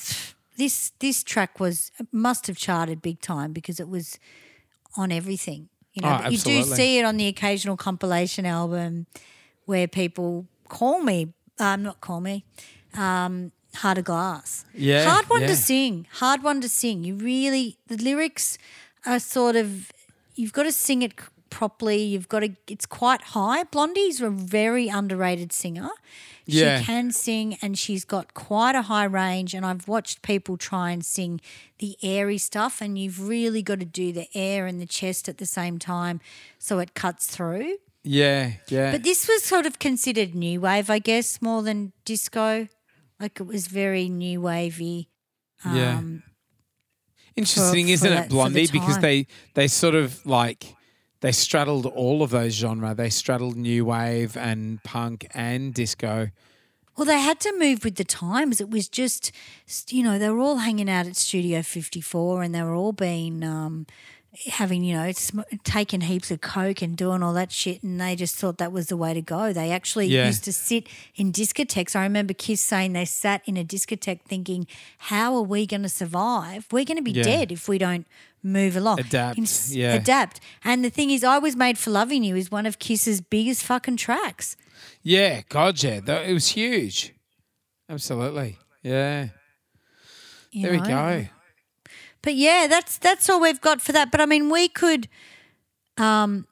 [0.56, 4.18] this this track was must have charted big time because it was
[4.96, 5.68] on everything.
[5.94, 9.06] You know, Oh, you do see it on the occasional compilation album
[9.64, 12.44] where people call me, um, not call me,
[12.94, 14.64] um, Heart of Glass.
[14.74, 15.48] Yeah, hard one yeah.
[15.48, 16.06] to sing.
[16.12, 17.04] Hard one to sing.
[17.04, 18.58] You really the lyrics
[19.06, 19.92] are sort of
[20.34, 21.14] you've got to sing it
[21.50, 22.02] properly.
[22.02, 22.52] You've got to.
[22.66, 23.64] It's quite high.
[23.64, 25.90] Blondie's a very underrated singer.
[26.46, 26.80] Yeah.
[26.80, 29.54] She can sing and she's got quite a high range.
[29.54, 31.40] And I've watched people try and sing
[31.78, 35.38] the airy stuff, and you've really got to do the air and the chest at
[35.38, 36.20] the same time
[36.58, 37.76] so it cuts through.
[38.02, 38.92] Yeah, yeah.
[38.92, 42.68] But this was sort of considered new wave, I guess, more than disco.
[43.18, 45.08] Like it was very new wavy.
[45.64, 45.98] Yeah.
[45.98, 46.22] Um,
[47.36, 48.66] Interesting, for isn't that- it, for the Blondie?
[48.72, 50.74] Because they they sort of like
[51.20, 52.96] they straddled all of those genres.
[52.96, 56.30] They straddled new wave and punk and disco.
[56.96, 58.60] Well, they had to move with the times.
[58.60, 59.32] It was just,
[59.88, 63.42] you know, they were all hanging out at Studio 54 and they were all being
[63.42, 63.86] um,
[64.52, 68.14] having, you know, sm- taking heaps of coke and doing all that shit, and they
[68.14, 69.52] just thought that was the way to go.
[69.52, 70.26] They actually Yeah.
[70.26, 71.96] used to sit in discotheques.
[71.96, 74.66] I remember Kiss saying they sat in a discotheque thinking,
[74.98, 76.66] "How are we going to survive?
[76.70, 77.24] We're going to be Yeah.
[77.24, 78.06] dead if we don't."
[78.42, 79.92] Move along, Adapt, Ins- yeah.
[79.92, 80.40] adapt.
[80.64, 83.62] And the thing is, I was made for loving you is one of Kiss's biggest
[83.64, 84.56] fucking tracks.
[85.02, 86.00] Yeah, God, yeah.
[86.00, 87.12] Tho- It was huge.
[87.90, 88.56] Absolutely.
[88.82, 89.28] Yeah.
[90.52, 91.26] you There we go.
[92.22, 94.10] But yeah, that's that's all we've got for that.
[94.10, 95.08] But I mean, we could
[95.96, 96.46] um,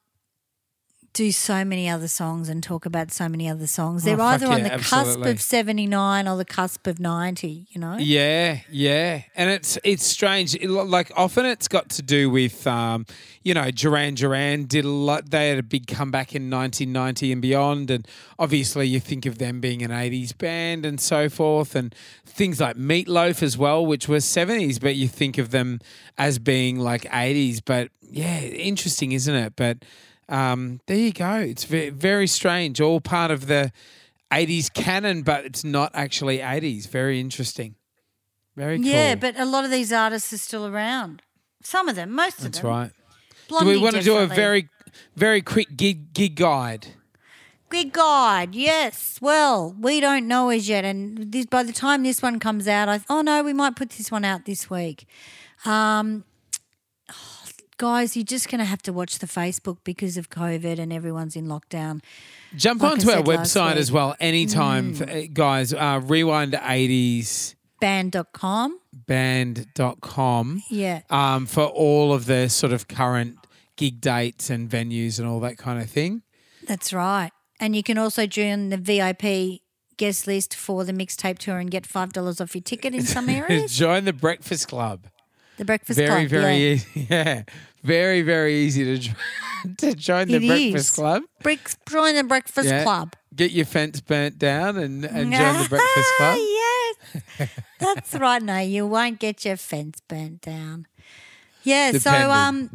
[1.15, 4.05] do so many other songs and talk about so many other songs.
[4.05, 5.15] They're Oh, either on the absolutely.
[5.25, 7.67] cusp of seventy nine or the cusp of ninety.
[7.71, 10.55] You know, Yeah, yeah, and it's it's strange.
[10.55, 13.05] It, like often, it's got to do with, um,
[13.43, 15.31] you know, Duran Duran did a lot.
[15.31, 18.07] They had a big comeback in 1990 and beyond, and
[18.39, 21.93] obviously you think of them being an 80s band and so forth, and
[22.25, 25.81] things like Meatloaf as well, which was 70s, but you think of them
[26.17, 27.61] as being like 80s.
[27.65, 29.55] But yeah, interesting, isn't it?
[29.57, 29.79] But
[30.29, 31.35] um, there you go.
[31.35, 32.81] It's very, very strange.
[32.81, 33.73] All part of the
[34.31, 36.89] 80s canon, but it's not actually 80s.
[36.89, 37.75] Very interesting.
[38.57, 38.87] Very cool.
[38.87, 39.15] yeah.
[39.15, 41.23] But a lot of these artists are still around.
[41.63, 42.71] Some of them, most of That's them.
[42.71, 42.93] That's right.
[43.49, 44.69] Blondie do we want to do a very,
[45.17, 46.15] very quick gig guide?
[46.15, 46.87] gig guide?
[47.71, 49.19] Good God, yes.
[49.21, 52.89] Well, we don't know as yet, and this, by the time this one comes out,
[52.89, 55.07] I oh no, we might put this one out this week.
[55.67, 56.25] Um,
[57.79, 61.35] guys, you're just going to have to watch the Facebook because of COVID and everyone's
[61.37, 62.03] in lockdown.
[62.57, 63.73] Jump Like onto our website.
[63.75, 63.77] Mm.
[63.77, 65.73] as well anytime, f- uh, guys.
[65.73, 68.77] Uh, rewind80s Band.com,
[69.07, 73.37] band.com yeah, um, for all of the sort of current
[73.77, 76.23] gig dates and venues and all that kind of thing.
[76.67, 77.31] that's right.
[77.61, 79.61] And you can also join the VIP
[79.97, 83.29] guest list for the mixtape tour and get five dollars off your ticket in some
[83.41, 83.77] areas.
[83.77, 85.07] Join the Breakfast Club.
[85.59, 86.73] The Breakfast very, Club, very yeah.
[86.75, 87.07] easy.
[87.11, 87.43] Yeah,
[87.83, 89.15] very, very easy to
[89.79, 90.95] to join the It Breakfast is.
[90.95, 91.23] Club.
[91.89, 92.83] Join the Breakfast Yeah.
[92.85, 93.15] Club.
[93.35, 96.37] Get your fence burnt down and, and join the Breakfast Club.
[96.39, 97.49] yes,
[97.79, 98.43] that's right.
[98.43, 100.87] No, you won't get your fence burnt down.
[101.63, 101.93] Yeah.
[101.93, 102.71] So, um,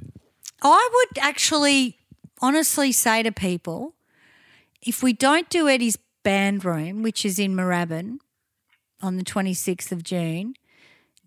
[0.61, 1.97] I would actually
[2.41, 3.93] honestly say to people,
[4.81, 8.17] if we don't do Eddie's band room, which is in Moorabbin
[9.01, 10.53] on the twenty sixth of June,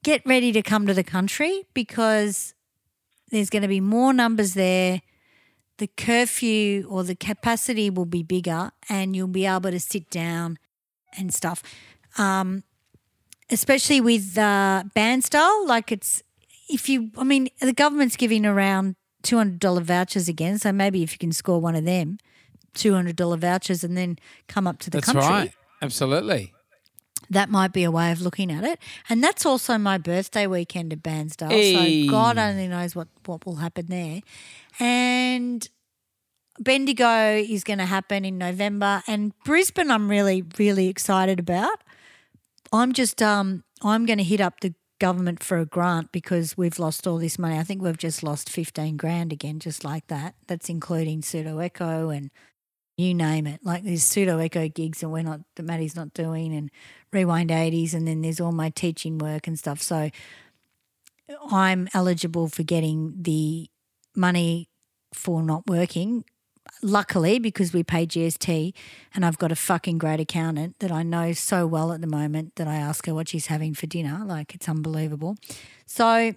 [0.06, 2.54] get ready to come to the country because
[3.32, 5.02] there's going to be more numbers there.
[5.78, 10.58] The curfew or the capacity will be bigger, and you'll be able to sit down
[11.18, 11.60] and stuff.
[12.16, 12.62] Um,
[13.50, 16.22] especially with uh, band style, like it's
[16.70, 21.02] if you, I mean, the government's giving around two hundred dollar vouchers again, so maybe
[21.02, 22.18] if you can score one of them,
[22.74, 25.52] two hundred dollar vouchers, and then come up to the That's country right.
[25.82, 26.54] Absolutely.
[27.30, 28.78] That might be a way of looking at it.
[29.08, 31.50] And that's also my birthday weekend at Bairnsdale.
[31.50, 32.06] Hey.
[32.06, 34.20] So God only knows what, what will happen there.
[34.78, 35.68] And
[36.58, 39.02] Bendigo is going to happen in November.
[39.06, 41.82] And Brisbane, I'm really, really excited about.
[42.72, 46.78] I'm just, um, I'm going to hit up the government for a grant because we've
[46.78, 47.58] lost all this money.
[47.58, 50.34] I think we've just lost 15 grand again, just like that.
[50.46, 52.30] That's including pseudo echo and
[52.96, 53.60] you name it.
[53.62, 56.70] Like there's pseudo echo gigs that we're not that Maddie's not doing and
[57.12, 59.82] rewind eighties and then there's all my teaching work and stuff.
[59.82, 60.10] So
[61.50, 63.68] I'm eligible for getting the
[64.14, 64.68] money
[65.12, 66.24] for not working.
[66.82, 68.72] Luckily, because we pay GST
[69.14, 72.56] and I've got a fucking great accountant that I know so well at the moment
[72.56, 74.22] that I ask her what she's having for dinner.
[74.24, 75.36] Like it's unbelievable.
[75.86, 76.34] So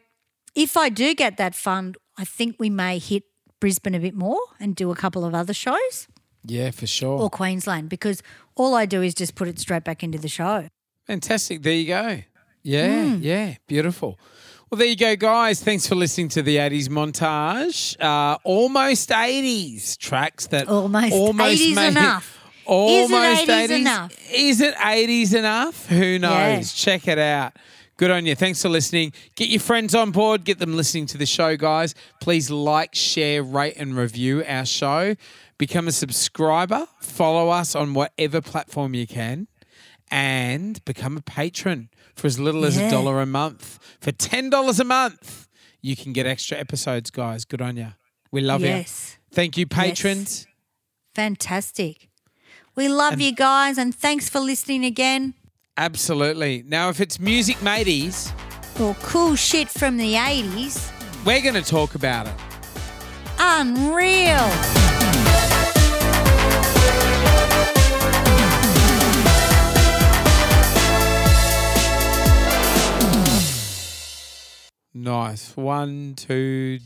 [0.55, 3.24] if I do get that fund, I think we may hit
[3.60, 6.07] Brisbane a bit more and do a couple of other shows
[6.50, 7.20] Yeah, for sure.
[7.20, 8.22] or Queensland because
[8.56, 10.68] all I do is just put it straight back into the show.
[11.08, 11.62] Fantastic.
[11.64, 12.20] There you go.
[12.64, 13.22] Yeah, Hmm.
[13.22, 13.56] yeah.
[13.68, 14.20] Beautiful.
[14.70, 15.64] Well, there you go, guys.
[15.64, 18.00] Thanks for listening to the 80s montage.
[18.00, 22.36] Uh, almost 80s tracks that Almost 80s made- enough.
[22.66, 24.32] Almost Is it 80s enough?
[24.32, 25.86] Is it 80s enough?
[25.88, 26.32] Who knows?
[26.32, 26.62] Yeah.
[26.62, 27.54] Check it out.
[27.97, 28.36] Good on you.
[28.36, 29.12] Thanks for listening.
[29.36, 30.43] Get your friends on board.
[30.45, 31.95] Get them listening to the show, guys.
[32.22, 35.16] Please like, share, rate, and review our show.
[35.60, 36.88] Become a subscriber.
[37.01, 39.47] Follow us on whatever platform you can
[40.10, 42.89] and become a patron for as little as a Yeah.
[42.89, 43.78] dollar a month.
[44.01, 45.47] For $10 a month,
[45.82, 47.45] you can get extra episodes, guys.
[47.45, 47.93] Good on you.
[48.32, 49.18] We love Yes.
[49.18, 49.36] you.
[49.36, 50.47] Thank you, patrons.
[50.47, 50.55] Yes.
[51.14, 52.10] Fantastic.
[52.76, 55.34] We love you guys and thanks for listening again.
[55.78, 56.64] Absolutely.
[56.66, 58.32] Now, if it's music mateys,
[58.80, 60.89] Or cool shit from the 80s.
[61.26, 62.34] we're going to talk about it.
[63.38, 64.99] Unreal.
[74.94, 75.56] Nice.
[75.56, 76.80] One, two.